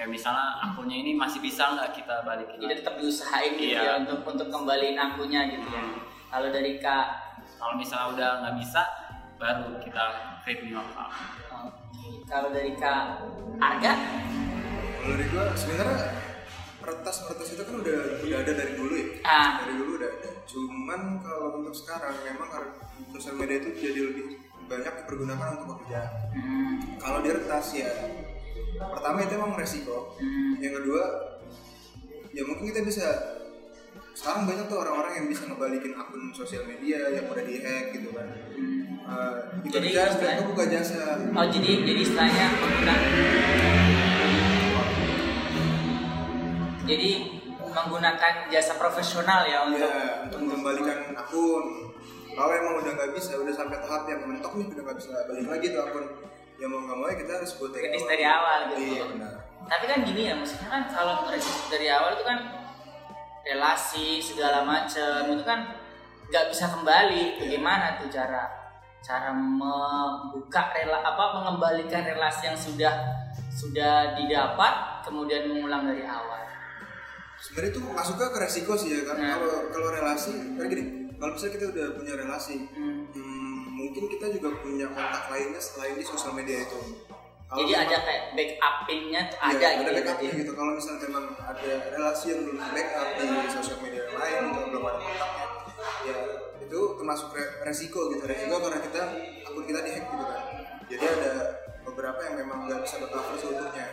kayak 0.00 0.16
misalnya 0.16 0.64
akunnya 0.64 0.96
ini 0.96 1.12
masih 1.12 1.44
bisa 1.44 1.76
nggak 1.76 1.92
kita 1.92 2.24
balikin 2.24 2.56
Jadi 2.56 2.72
tetap 2.80 2.96
diusahain 2.96 3.52
gitu 3.52 3.76
Iya. 3.76 3.84
ya 3.84 3.92
untuk 4.00 4.24
untuk 4.24 4.48
kembaliin 4.48 4.96
akunnya 4.96 5.44
gitu 5.52 5.68
ya. 5.68 5.84
Kalau 6.26 6.48
dari 6.48 6.80
Kak 6.80 7.06
kalau 7.60 7.76
misalnya 7.76 8.08
udah 8.16 8.28
nggak 8.40 8.56
bisa 8.56 8.80
baru 9.36 9.76
kita 9.76 10.02
create 10.40 10.64
new 10.64 10.80
account 10.80 11.12
oh, 11.52 11.68
kalau 12.24 12.48
dari 12.48 12.72
Kak 12.74 13.28
Arga 13.60 13.92
Kalau 14.96 15.12
dari 15.12 15.28
gua 15.28 15.52
sebenarnya 15.52 16.00
retas 16.80 17.16
retas 17.28 17.48
itu 17.50 17.60
kan 17.60 17.74
udah 17.76 17.98
udah 18.24 18.38
ada 18.40 18.52
dari 18.56 18.72
dulu 18.72 18.94
ya. 18.96 19.06
Ah. 19.22 19.50
Dari 19.60 19.74
dulu 19.76 19.92
udah 20.00 20.10
ada. 20.10 20.28
Cuman 20.48 21.00
kalau 21.20 21.60
untuk 21.60 21.76
sekarang 21.76 22.16
memang 22.24 22.48
sosial 23.12 23.36
media 23.36 23.60
itu 23.60 23.76
jadi 23.76 24.00
lebih 24.00 24.24
banyak 24.64 24.94
dipergunakan 25.04 25.46
untuk 25.54 25.76
pekerjaan. 25.76 26.08
hmm, 26.32 26.74
Kalau 26.96 27.20
di 27.20 27.30
retas 27.30 27.66
ya 27.76 27.90
pertama 28.76 29.18
itu 29.20 29.33
emang 29.35 29.52
resiko. 29.54 30.14
hmm, 30.16 30.59
Yang 30.59 30.74
kedua 30.83 31.02
ya 32.30 32.42
mungkin 32.44 32.64
kita 32.68 32.80
bisa 32.83 33.06
sekarang 34.12 34.44
banyak 34.44 34.66
tuh 34.66 34.78
orang-orang 34.78 35.12
yang 35.16 35.26
bisa 35.26 35.46
ngebalikin 35.46 35.94
akun 35.94 36.30
sosial 36.30 36.62
media 36.62 37.11
yang 37.11 37.26
udah 37.26 37.42
dihack 37.42 37.90
gitu 37.90 38.12
kan. 38.12 38.28
hmm. 38.52 38.78
Uh, 39.00 39.35
Jadi 39.64 39.70
jadi 39.72 39.88
mereka 39.90 40.12
istilahnya- 40.12 40.46
buka 40.46 40.64
jasa. 40.66 41.00
Oh 41.30 41.46
jadi 41.48 41.70
jadi 41.83 42.00
istilahnya 42.00 42.46
menggunakan 42.54 43.00
jadi 46.85 47.11
menggunakan 47.70 48.33
jasa 48.50 48.72
profesional 48.76 49.46
ya 49.46 49.62
untuk 49.62 49.87
ya 49.87 50.26
untuk 50.26 50.40
mengembalikan 50.42 51.14
akun 51.14 51.66
kalau 52.30 52.52
emang 52.52 52.74
udah 52.83 52.92
nggak 52.92 53.11
bisa 53.14 53.38
udah 53.38 53.54
sampai 53.54 53.78
tahap 53.78 54.06
yang 54.06 54.26
mentok 54.26 54.52
nih 54.54 54.66
udah 54.68 54.83
nggak 54.83 54.98
bisa 54.98 55.11
balik 55.24 55.46
lagi 55.46 55.66
tuh 55.70 55.80
akun 55.80 56.06
ya 56.61 56.66
mau 56.68 56.79
nggak 56.79 56.96
mau 56.96 57.07
ya 57.09 57.16
kita 57.16 57.33
harus 57.40 57.51
buat 57.57 57.73
Kritis 57.73 58.05
dari 58.05 58.23
awal 58.23 58.59
gitu. 58.68 58.81
iya 58.92 59.05
benar 59.09 59.33
tapi 59.64 59.85
kan 59.87 59.99
gini 60.03 60.23
ya 60.29 60.35
maksudnya 60.35 60.68
kan 60.68 60.83
kalau 60.88 61.14
krisis 61.25 61.59
dari 61.68 61.87
awal 61.88 62.12
itu 62.12 62.25
kan 62.27 62.38
relasi 63.40 64.20
segala 64.20 64.61
macam 64.62 65.31
itu 65.31 65.44
kan 65.44 65.61
nggak 66.29 66.44
bisa 66.51 66.64
kembali 66.68 67.38
bagaimana 67.38 67.96
tuh 67.96 68.09
cara 68.09 68.44
cara 69.01 69.33
membuka 69.33 70.70
rela 70.70 71.01
apa 71.01 71.25
mengembalikan 71.35 72.05
relasi 72.05 72.42
yang 72.46 72.59
sudah 72.59 72.94
sudah 73.49 74.14
didapat 74.14 75.01
kemudian 75.03 75.49
mengulang 75.49 75.88
dari 75.88 76.05
awal 76.05 76.44
sebenarnya 77.40 77.73
itu 77.73 77.81
masuknya 77.81 78.29
ke 78.29 78.38
resiko 78.38 78.73
sih 78.77 78.92
ya 78.92 79.09
kan 79.09 79.16
Nah. 79.16 79.40
kalau 79.40 79.57
kalau 79.73 79.88
relasi 79.90 80.33
kan 80.61 80.66
gini 80.68 80.85
kalau 81.16 81.33
misalnya 81.33 81.53
kita 81.57 81.64
udah 81.73 81.87
punya 81.96 82.12
relasi 82.16 82.57
Hmm. 82.77 82.99
Mungkin 83.90 84.07
kita 84.09 84.26
juga 84.31 84.48
punya 84.57 84.87
kontak 84.88 85.26
lainnya 85.26 85.59
selain 85.59 85.94
di 85.94 86.05
sosial 86.05 86.31
media 86.33 86.62
itu 86.62 86.79
Kalau 87.44 87.59
jadi 87.61 87.74
memang- 87.74 87.83
ada 87.85 87.96
kayak 88.00 88.22
backupinnya 88.31 89.20
tuh 89.26 89.37
Iya, 89.37 89.42
ada 89.42 89.50
ada 89.50 89.66
gitu 89.74 89.83
ya, 89.83 89.94
backupnya 89.98 90.14
berarti. 90.22 90.38
gitu. 90.38 90.53
Kalau 90.55 90.72
misalnya 90.72 91.00
memang 91.03 91.24
ada 91.37 91.70
relasi 91.90 92.24
yang 92.29 92.40
belum 92.40 92.59
backup 92.62 93.09
di 93.11 93.26
sosial 93.50 93.79
media 93.81 94.03
yang 94.05 94.16
lain 94.16 94.40
gitu, 94.46 94.61
belum 94.70 94.85
ada 94.85 94.98
kontaknya, 95.00 95.46
ya 96.07 96.16
itu 96.61 96.81
termasuk 96.94 97.29
re- 97.33 97.53
resiko 97.61 98.00
gitu. 98.09 98.22
Resiko 98.22 98.55
karena 98.57 98.79
kita 98.81 99.03
akun 99.42 99.64
kita 99.66 99.81
dihack 99.83 100.05
gitu 100.07 100.24
kan. 100.24 100.42
Jadi 100.87 101.05
ada 101.09 101.31
beberapa 101.83 102.20
yang 102.22 102.35
memang 102.38 102.59
nggak 102.64 102.81
bisa 102.81 102.96
bercover 102.98 103.35
seutuhnya. 103.35 103.87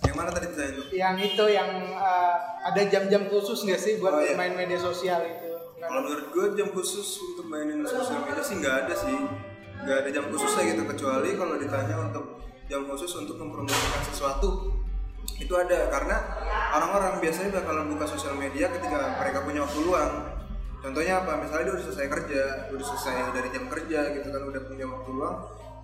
Yang 0.00 0.14
mana 0.16 0.30
tadi 0.30 0.46
tuh? 0.48 0.86
yang 0.94 1.16
itu 1.18 1.44
yang 1.50 1.70
uh, 1.90 2.34
ada 2.62 2.82
jam-jam 2.86 3.26
khusus 3.26 3.66
nggak 3.66 3.76
sih 3.76 3.98
buat 3.98 4.14
Oh, 4.14 4.22
iya. 4.22 4.38
main 4.38 4.54
media 4.54 4.78
sosial 4.78 5.26
itu 5.26 5.57
Kalau 5.78 6.00
menurut 6.02 6.26
gue 6.34 6.44
jam 6.58 6.68
khusus 6.74 7.22
untuk 7.22 7.46
mainin 7.46 7.86
sosial 7.86 8.26
media 8.26 8.42
sih 8.42 8.56
nggak 8.58 8.74
ada 8.86 8.94
sih. 8.98 9.18
Nggak 9.78 9.96
ada 10.02 10.08
jam 10.10 10.24
khususnya 10.28 10.62
gitu 10.74 10.82
kecuali 10.90 11.30
kalau 11.38 11.54
ditanya 11.54 11.96
untuk 12.02 12.24
jam 12.66 12.82
khusus 12.84 13.10
untuk 13.14 13.38
mempromosikan 13.38 14.02
sesuatu 14.10 14.74
itu 15.38 15.54
ada 15.54 15.86
karena 15.92 16.16
orang-orang 16.74 17.22
biasanya 17.22 17.62
bakalan 17.62 17.86
buka 17.94 18.04
sosial 18.10 18.34
media 18.34 18.66
ketika 18.74 19.22
mereka 19.22 19.38
punya 19.46 19.62
waktu 19.62 19.80
luang. 19.86 20.12
Contohnya 20.78 21.22
apa? 21.22 21.42
Misalnya 21.42 21.64
dia 21.70 21.74
udah 21.74 21.84
selesai 21.90 22.06
kerja, 22.06 22.42
udah 22.70 22.86
selesai 22.86 23.14
dari 23.34 23.48
jam 23.50 23.64
kerja 23.66 24.00
gitu 24.14 24.28
kan 24.30 24.42
udah 24.46 24.62
punya 24.66 24.86
waktu 24.86 25.10
luang 25.14 25.36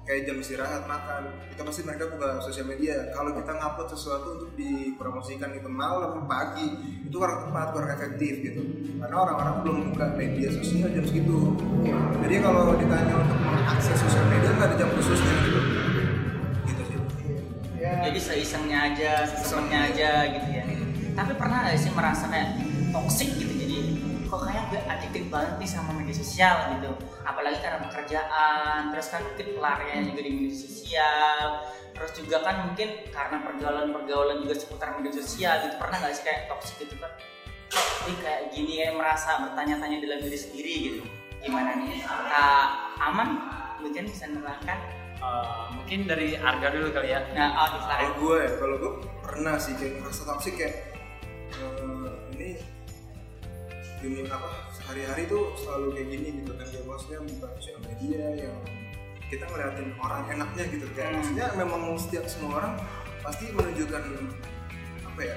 kayak 0.04 0.28
jam 0.28 0.36
istirahat 0.40 0.84
makan. 0.84 1.32
Itu 1.52 1.60
pasti 1.64 1.80
mereka 1.84 2.12
buka 2.12 2.40
sosial 2.44 2.68
media. 2.68 3.12
Kalau 3.12 3.32
kita 3.32 3.52
ngupload 3.56 3.88
sesuatu 3.92 4.28
untuk 4.40 4.50
dipromosikan 4.56 5.50
itu 5.56 5.68
malam 5.68 6.24
pagi 6.28 6.66
itu 7.04 7.16
kurang 7.16 7.48
tepat 7.48 7.68
kurang 7.72 7.90
efektif 7.96 8.32
gitu. 8.44 8.62
Karena 9.00 9.16
orang-orang 9.16 9.54
belum 9.64 9.76
buka 9.92 10.06
media 10.16 10.48
sosial 10.52 10.92
jam 10.92 11.04
segitu. 11.04 11.56
Jadi 12.24 12.34
kalau 12.40 12.76
ditanya 12.76 13.14
untuk 13.20 13.38
mengakses 13.40 13.96
sosial 13.96 14.24
media 14.28 14.50
nggak 14.56 14.68
ada 14.72 14.76
jam 14.76 14.88
khususnya 14.92 15.34
gitu. 15.44 15.60
Gitu 16.68 16.82
sih. 16.88 16.98
Ya. 17.80 17.92
Jadi 18.08 18.20
seisengnya 18.20 18.78
aja 18.92 19.12
sesenengnya 19.28 19.80
aja 19.92 20.10
gitu 20.32 20.48
ya. 20.52 20.64
Tapi 21.14 21.32
pernah 21.36 21.68
nggak 21.68 21.76
sih 21.80 21.92
merasa 21.92 22.24
kayak 22.28 22.60
toxic 22.92 23.30
gitu 23.36 23.43
kok 24.34 24.50
kayak 24.50 24.64
gue 24.74 24.80
adiktif 24.90 25.22
banget 25.30 25.54
nih 25.62 25.70
sama 25.70 25.90
media 25.94 26.16
sosial 26.18 26.74
gitu. 26.74 26.90
Apalagi 27.22 27.62
karena 27.62 27.78
pekerjaan 27.86 28.90
terus 28.90 29.06
kan 29.14 29.22
mungkin 29.22 29.46
pelarian 29.54 30.02
juga 30.10 30.20
di 30.26 30.30
media 30.34 30.56
sosial. 30.58 31.46
Terus 31.94 32.10
juga 32.18 32.36
kan 32.42 32.66
mungkin 32.66 32.88
karena 33.14 33.36
pergaulan-pergaulan 33.46 34.42
juga 34.42 34.54
seputar 34.58 34.98
media 34.98 35.14
sosial 35.14 35.62
gitu. 35.62 35.78
Pernah 35.78 35.96
nggak 36.02 36.14
sih 36.18 36.24
kayak 36.26 36.50
toxic 36.50 36.82
gitu 36.82 36.98
kan 36.98 37.14
gue 38.04 38.14
kayak 38.20 38.52
gini 38.52 38.84
kayak 38.84 38.94
merasa 39.00 39.40
bertanya-tanya 39.40 39.96
dalam 40.02 40.18
diri 40.20 40.38
sendiri 40.38 40.72
gitu. 40.90 41.02
Gimana 41.40 41.78
nih? 41.78 42.04
Kak 42.04 42.66
aman? 43.00 43.28
Mungkin 43.80 44.10
bisa 44.10 44.26
menerangkan 44.26 45.04
Uh, 45.24 45.72
mungkin 45.72 46.04
dari 46.04 46.36
harga 46.36 46.68
dulu 46.68 46.92
kali 46.92 47.16
ya. 47.16 47.24
Nah 47.32 47.48
oh, 47.56 47.80
kalau 47.80 48.12
gue 48.12 48.36
ya 48.44 48.50
kalau 48.60 48.76
gue 48.76 48.92
pernah 49.24 49.56
sih 49.56 49.72
kayak 49.72 50.04
ngerasa 50.04 50.22
toxic 50.28 50.52
kayak 50.60 50.74
eh, 51.56 52.12
ini 52.36 52.60
dunia 54.04 54.24
apa 54.28 54.48
sehari-hari 54.70 55.22
tuh 55.24 55.56
selalu 55.56 55.86
kayak 55.92 56.08
gini 56.10 56.28
gitu 56.38 56.52
kan 56.52 56.66
ya 56.66 56.80
maksudnya 56.82 57.20
buka 57.24 57.46
sosial 57.54 57.78
media 57.82 58.22
yang 58.38 58.56
kita 59.24 59.44
ngeliatin 59.46 59.88
orang 59.98 60.22
enaknya 60.28 60.64
gitu 60.68 60.86
kayak 60.92 61.08
Hmm. 61.08 61.16
maksudnya 61.18 61.46
memang 61.56 61.80
setiap 61.96 62.24
semua 62.26 62.50
orang 62.58 62.74
pasti 63.18 63.44
menunjukkan 63.50 64.02
apa 65.04 65.20
ya 65.22 65.36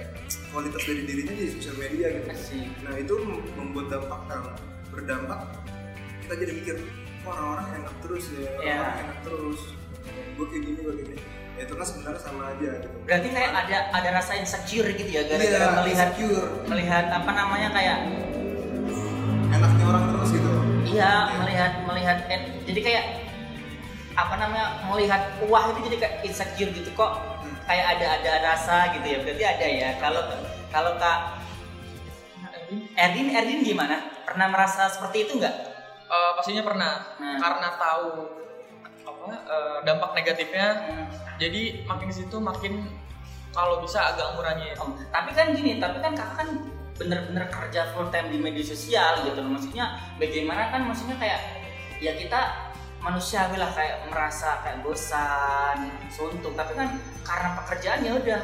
kualitas 0.50 0.84
dari 0.84 1.02
dirinya 1.04 1.34
di 1.34 1.48
sosial 1.50 1.78
media 1.78 2.08
gitu 2.12 2.28
Asik. 2.28 2.68
nah 2.82 2.94
itu 2.94 3.14
mem- 3.18 3.48
membuat 3.56 3.88
dampak 3.90 4.22
yang 4.28 4.46
berdampak 4.90 5.40
kita 6.20 6.34
jadi 6.36 6.52
mikir 6.54 6.76
"Wah, 7.22 7.32
orang-orang 7.34 7.68
enak 7.78 7.94
terus 8.02 8.24
ya 8.30 8.44
Iya. 8.58 8.76
orang 8.76 8.98
enak 9.02 9.18
terus 9.24 9.60
gue 10.36 10.46
kayak 10.46 10.62
gini 10.62 10.78
gue 10.78 10.94
kayak 10.94 11.08
gini 11.08 11.22
ya 11.54 11.62
itu 11.64 11.74
kan 11.74 11.86
sebenarnya 11.86 12.22
sama 12.22 12.42
aja 12.52 12.70
gitu 12.78 12.98
Berarti 13.04 13.28
kayak 13.32 13.52
ada 13.56 13.78
ada 13.92 14.10
rasa 14.14 14.32
insecure 14.36 14.90
gitu 14.92 15.10
ya 15.10 15.24
gara-gara 15.26 15.58
Iya, 15.64 15.70
melihat 15.76 16.10
insecure. 16.12 16.50
melihat 16.66 17.06
apa 17.10 17.32
namanya 17.32 17.70
kayak 17.72 17.98
iya 20.98 21.14
melihat 21.38 21.72
melihat 21.86 22.18
eh, 22.34 22.42
jadi 22.66 22.80
kayak 22.82 23.06
apa 24.18 24.34
namanya 24.42 24.82
melihat 24.90 25.22
wah 25.46 25.70
itu 25.70 25.86
jadi 25.86 25.98
kayak 26.02 26.16
insecure 26.26 26.72
gitu 26.74 26.90
kok. 26.98 27.22
Kayak 27.70 28.00
ada 28.00 28.06
ada 28.18 28.32
rasa 28.42 28.90
gitu 28.98 29.06
ya 29.06 29.18
berarti 29.22 29.44
ada 29.46 29.68
ya. 29.68 29.90
Kalau 30.02 30.22
kalau 30.74 30.92
kak 30.98 31.38
Erdin 32.98 33.32
Erdin 33.32 33.62
gimana? 33.64 34.10
Pernah 34.26 34.48
merasa 34.52 34.90
seperti 34.90 35.30
itu 35.30 35.40
nggak? 35.40 35.56
Eh, 36.08 36.32
pastinya 36.40 36.64
pernah. 36.64 36.94
Nah. 37.20 37.38
karena 37.38 37.70
tahu 37.76 38.10
apa 39.08 39.28
eh, 39.32 39.78
dampak 39.88 40.12
negatifnya 40.16 40.68
Hmm. 40.88 41.08
jadi 41.40 41.84
makin 41.88 42.10
situ 42.12 42.38
makin 42.40 42.88
kalau 43.56 43.82
bisa 43.82 44.14
agak 44.14 44.38
ngurangi 44.38 44.76
Om, 44.78 45.02
tapi 45.10 45.34
kan 45.34 45.50
gini, 45.50 45.82
tapi 45.82 45.98
kan 45.98 46.14
kakak 46.14 46.46
kan 46.46 46.50
bener-bener 46.98 47.46
kerja 47.48 47.94
full 47.94 48.10
time 48.10 48.30
di 48.30 48.38
media 48.38 48.66
sosial 48.66 49.22
gitu 49.24 49.38
loh. 49.38 49.54
Maksudnya 49.54 49.86
bagaimana 50.18 50.74
kan 50.74 50.82
maksudnya 50.84 51.16
kayak 51.16 51.42
ya 51.98 52.14
kita 52.14 52.70
manusiawi 53.00 53.56
lah 53.56 53.70
kayak 53.72 54.10
merasa 54.10 54.60
kayak 54.66 54.82
bosan, 54.82 55.78
suntuk. 56.10 56.58
Tapi 56.58 56.74
kan 56.74 56.98
karena 57.22 57.50
pekerjaan 57.62 58.00
ya 58.02 58.14
udah 58.18 58.42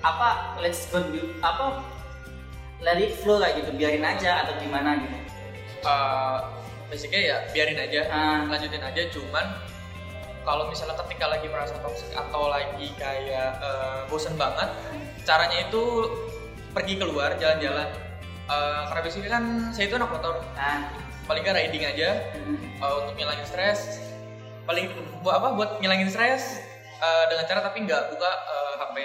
apa 0.00 0.28
let's 0.62 0.88
go 0.88 1.02
do- 1.04 1.34
apa 1.42 1.82
let 2.78 2.96
it 2.96 3.18
flow 3.18 3.42
kayak 3.42 3.58
gitu 3.60 3.70
biarin 3.74 4.04
aja 4.04 4.46
atau 4.46 4.54
gimana 4.62 4.94
gitu. 4.96 5.18
Eh, 5.78 6.38
basicnya 6.88 7.20
ya 7.20 7.36
biarin 7.52 7.78
aja 7.78 8.00
Ah. 8.08 8.40
lanjutin 8.48 8.80
aja 8.80 9.02
cuman 9.12 9.46
kalau 10.42 10.64
misalnya 10.72 10.96
ketika 11.04 11.28
lagi 11.28 11.44
merasa 11.52 11.76
toxic 11.84 12.08
atau 12.16 12.48
lagi 12.48 12.88
kayak 12.96 13.60
eh, 13.60 14.00
bosen 14.08 14.34
banget 14.40 14.70
caranya 15.28 15.68
itu 15.68 15.82
pergi 16.78 16.94
keluar 16.94 17.34
jalan-jalan. 17.34 17.90
Eh, 18.48 18.82
karena 18.86 19.02
basically 19.02 19.26
kan 19.26 19.74
saya 19.74 19.90
itu 19.90 19.98
anak 19.98 20.14
motor 20.14 20.38
Nah, 20.54 20.88
paling 21.26 21.42
nggak 21.42 21.58
riding 21.58 21.84
aja 21.84 22.10
hmm. 22.38 22.78
eh, 22.78 22.94
untuk 23.02 23.18
ngilangin 23.18 23.46
stres. 23.50 23.98
Paling 24.62 24.86
buat 25.26 25.42
apa 25.42 25.58
buat 25.58 25.70
ngilangin 25.82 26.06
stres 26.06 26.62
eh, 27.02 27.24
dengan 27.26 27.44
cara 27.50 27.60
tapi 27.66 27.82
nggak 27.82 28.14
buka 28.14 28.30
eh, 28.30 28.72
HP 28.78 28.96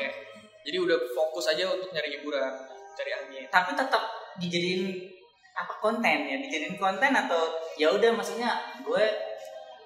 jadi 0.64 0.78
udah 0.80 0.98
fokus 1.12 1.52
aja 1.52 1.68
untuk 1.68 1.92
nyari 1.92 2.20
hiburan 2.20 2.54
cari 2.96 3.12
angin. 3.12 3.44
Tapi 3.52 3.76
tetap 3.76 4.04
dijadiin 4.40 5.12
apa 5.58 5.74
konten 5.84 6.18
ya? 6.30 6.38
Dijadiin 6.40 6.80
konten 6.80 7.12
atau 7.12 7.42
ya 7.76 7.92
udah 7.92 8.16
maksudnya 8.16 8.64
gue 8.80 9.04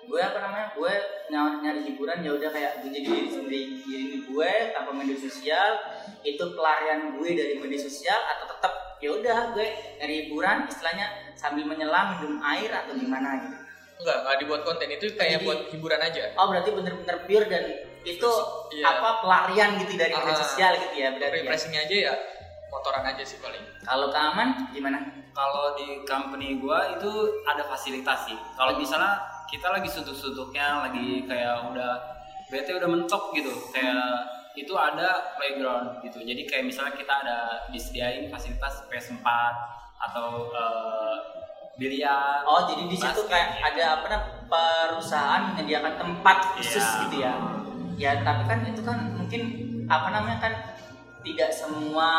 gue 0.08 0.20
apa 0.20 0.39
namanya 0.39 0.68
gue 0.72 0.93
nyari, 1.28 1.55
nyari 1.62 1.80
hiburan 1.86 2.18
ya 2.20 2.32
udah 2.34 2.49
kayak 2.49 2.72
gue 2.80 2.89
jadi 2.89 3.05
diri 3.05 3.28
sendiri 3.28 3.60
diri 3.84 4.18
gue 4.24 4.51
tanpa 4.72 4.91
media 4.91 5.18
sosial 5.18 5.72
itu 6.22 6.43
pelarian 6.51 7.12
gue 7.14 7.30
dari 7.30 7.53
media 7.58 7.76
sosial 7.78 8.16
atau 8.16 8.47
tetap 8.47 8.74
ya 8.97 9.10
udah 9.14 9.39
gue 9.51 9.68
nyari 9.99 10.14
hiburan 10.26 10.64
istilahnya 10.66 11.05
sambil 11.36 11.68
menyelam 11.68 12.18
minum 12.18 12.39
air 12.41 12.72
atau 12.72 12.95
gimana 12.95 13.30
gitu 13.43 13.58
nggak 13.97 14.18
nggak 14.24 14.36
dibuat 14.39 14.62
konten 14.64 14.88
itu 14.88 15.05
kayak 15.14 15.41
Jadi- 15.41 15.45
buat 15.45 15.60
hiburan 15.70 15.99
aja 15.99 16.24
oh 16.34 16.45
berarti 16.47 16.70
bener-bener 16.72 17.18
pure 17.24 17.45
dan 17.45 17.64
itu 18.01 18.32
Iya. 18.72 18.86
apa 18.88 19.10
pelarian 19.20 19.70
gitu 19.78 19.93
dari 19.95 20.14
media 20.14 20.32
Ah, 20.32 20.39
sosial 20.39 20.72
gitu 20.78 20.95
ya 20.95 21.10
berarti 21.12 21.36
ya. 21.36 21.43
refreshingnya 21.43 21.82
aja 21.84 21.95
ya 22.08 22.14
motoran 22.68 23.03
aja 23.03 23.24
sih 23.24 23.38
paling 23.38 23.64
kalau 23.82 24.08
keaman 24.08 24.72
gimana 24.72 24.99
Kalau 25.32 25.78
di 25.78 26.01
company 26.01 26.58
gua 26.58 26.97
itu 26.97 27.05
ada 27.45 27.62
fasilitas 27.62 28.26
sih. 28.26 28.34
Kalau 28.58 28.74
misalnya 28.74 29.22
kita 29.48 29.68
lagi 29.72 29.88
suntuk-suntuknya, 29.88 30.88
lagi 30.88 31.24
kayak 31.24 31.72
udah 31.72 31.91
bete 32.48 32.72
udah 32.72 32.88
mentok 32.88 33.32
gitu, 33.34 33.52
kayak 33.72 34.24
itu 34.54 34.74
ada 34.74 35.36
playground 35.38 36.02
gitu. 36.02 36.20
Jadi 36.20 36.43
kayak 36.45 36.66
misalnya 36.66 36.93
kita 36.93 37.14
ada 37.24 37.38
disediain 37.70 38.28
fasilitas 38.28 38.84
PS4 38.88 39.28
atau 40.00 40.50
eh, 40.50 41.16
biliar. 41.78 42.41
Oh, 42.43 42.66
jadi 42.66 42.89
di 42.89 42.98
situ 42.98 43.22
kayak 43.30 43.48
gitu. 43.54 43.64
ada 43.64 43.84
apa 44.02 44.06
namanya 44.10 44.34
perusahaan 44.50 45.41
menyediakan 45.54 45.93
tempat 45.95 46.38
khusus 46.58 46.82
Iya. 46.82 47.00
gitu 47.06 47.16
ya. 47.22 47.34
Ya, 47.98 48.12
tapi 48.22 48.43
kan 48.45 48.60
itu 48.66 48.82
kan 48.82 48.98
mungkin 49.14 49.41
apa 49.86 50.08
namanya 50.10 50.39
kan 50.41 50.54
tidak 51.22 51.50
semua 51.52 52.10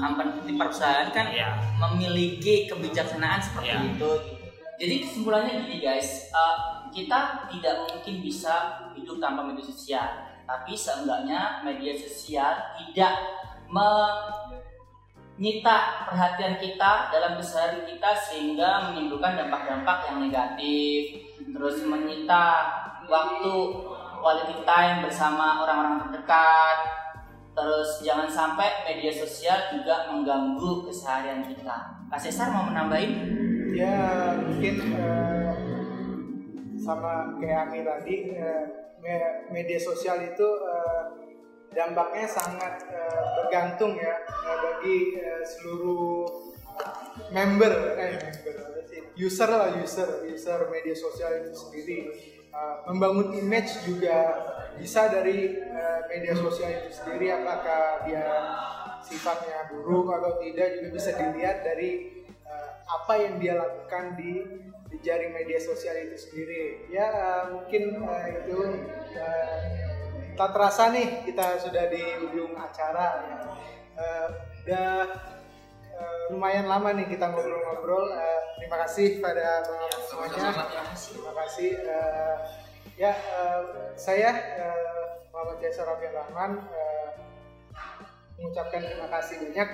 company 0.00 0.54
perusahaan 0.54 1.10
kan 1.10 1.30
Iya. 1.30 1.54
memiliki 1.78 2.66
kebijaksanaan 2.66 3.38
seperti 3.38 3.70
Iya. 3.70 3.92
itu. 3.94 4.10
Jadi 4.74 5.06
kesimpulannya 5.06 5.66
gini 5.66 5.78
guys, 5.78 6.30
eh, 6.34 6.56
kita 6.90 7.46
tidak 7.50 7.74
mungkin 7.86 8.22
bisa 8.22 8.82
hidup 8.94 9.22
tanpa 9.22 9.46
media 9.46 9.66
sosial, 9.66 10.08
tapi 10.46 10.74
seenggaknya 10.74 11.62
media 11.62 11.94
sosial 11.94 12.74
tidak 12.78 13.14
menyita 15.34 15.76
perhatian 16.10 16.58
kita 16.58 17.10
dalam 17.10 17.38
keseharian 17.38 17.86
kita 17.86 18.10
sehingga 18.18 18.90
menimbulkan 18.90 19.38
dampak-dampak 19.38 20.10
yang 20.10 20.18
negatif, 20.26 21.22
terus 21.54 21.82
menyita 21.86 22.66
waktu 23.06 23.54
quality 24.22 24.62
time 24.66 25.06
bersama 25.06 25.62
orang-orang 25.62 26.02
terdekat, 26.06 26.78
terus 27.54 28.02
jangan 28.02 28.26
sampai 28.26 28.82
media 28.90 29.14
sosial 29.14 29.70
juga 29.70 30.10
mengganggu 30.10 30.86
keseharian 30.90 31.46
kita. 31.46 32.06
Kak 32.10 32.18
Cesar 32.18 32.50
mau 32.50 32.66
menambahin? 32.66 33.43
Ya 33.74 33.96
mungkin 34.38 34.74
eh, 34.94 35.52
sama 36.78 37.34
kayak 37.42 37.58
Ami 37.68 37.80
tadi 37.82 38.14
me- 39.02 39.40
media 39.50 39.78
sosial 39.82 40.22
itu 40.22 40.48
eh, 40.62 41.04
dampaknya 41.74 42.26
sangat 42.30 42.86
eh, 42.86 43.22
bergantung 43.42 43.98
ya 43.98 44.14
eh, 44.22 44.56
bagi 44.62 44.98
eh, 45.18 45.42
seluruh 45.42 46.30
member 47.34 47.72
eh 47.98 48.18
member 48.18 48.56
user 49.14 49.46
lah 49.50 49.70
user 49.78 50.26
user 50.26 50.70
media 50.70 50.94
sosial 50.94 51.42
itu 51.42 51.52
sendiri. 51.54 51.98
Eh, 52.54 52.76
membangun 52.86 53.34
image 53.34 53.82
juga 53.82 54.38
bisa 54.78 55.10
dari 55.10 55.58
eh, 55.58 56.00
media 56.06 56.34
sosial 56.38 56.70
itu 56.78 56.90
sendiri 56.94 57.34
apakah 57.34 58.06
dia 58.06 58.22
sifatnya 59.02 59.68
buruk 59.68 60.08
atau 60.14 60.38
tidak 60.38 60.78
juga 60.78 60.88
bisa 60.96 61.10
dilihat 61.18 61.66
dari 61.66 62.22
eh, 62.44 62.70
apa 62.84 63.14
yang 63.20 63.40
dia 63.40 63.54
lakukan 63.58 64.16
di 64.16 64.32
di 64.88 64.96
jaring 65.02 65.34
media 65.34 65.58
sosial 65.58 65.96
itu 65.98 66.16
sendiri. 66.16 66.86
Ya 66.92 67.06
eh, 67.10 67.42
mungkin 67.50 67.82
eh, 68.04 68.26
itu 68.44 68.58
eh, 69.18 69.60
tak 70.34 70.50
terasa 70.54 70.90
nih 70.94 71.26
kita 71.26 71.58
sudah 71.62 71.84
di 71.90 72.02
ujung 72.30 72.54
acara. 72.54 73.08
Ya. 73.24 73.38
Eh, 73.94 74.28
udah 74.64 74.90
eh, 75.94 76.18
lumayan 76.30 76.66
lama 76.70 76.94
nih 76.94 77.06
kita 77.10 77.30
ngobrol-ngobrol. 77.30 78.06
Eh, 78.14 78.40
terima 78.60 78.76
kasih 78.86 79.18
pada 79.18 79.64
teman-teman 79.66 80.02
semuanya. 80.06 80.42
Terima 80.94 81.32
kasih. 81.44 81.70
Eh, 81.82 82.36
ya 82.94 83.10
eh, 83.10 83.62
saya 83.98 84.30
eh, 84.38 85.04
Muhammad 85.34 85.58
Jaisar 85.58 85.90
Rahman 85.90 86.62
eh, 86.70 87.08
mengucapkan 88.38 88.80
terima 88.82 89.08
kasih 89.10 89.34
banyak 89.46 89.68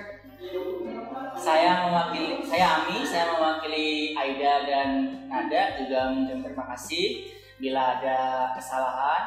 Saya 1.37 1.85
mewakili, 1.85 2.41
saya 2.45 2.81
Ami, 2.81 3.05
saya 3.05 3.29
mewakili 3.37 4.17
Aida 4.17 4.65
dan 4.65 4.89
Nada 5.29 5.63
juga 5.77 5.99
mengucapkan 6.13 6.41
terima 6.49 6.65
kasih 6.75 7.05
bila 7.61 8.01
ada 8.01 8.51
kesalahan 8.57 9.23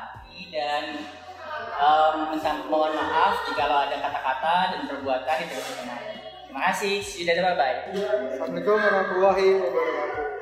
dan 0.51 0.85
minta 2.31 2.51
mohon 2.67 2.99
maaf 2.99 3.47
jika 3.47 3.71
ada 3.71 3.97
kata-kata 4.03 4.57
dan 4.75 4.81
perbuatan 4.91 5.37
yang 5.39 5.49
tidak 5.51 5.65
berkenan. 5.71 6.01
Terima 6.51 6.61
kasih, 6.71 6.95
sudah 6.99 7.35
bye 7.39 7.55
bye. 7.55 7.79
Assalamualaikum 7.95 8.75
warahmatullahi 8.75 9.47
wabarakatuh 9.63 10.34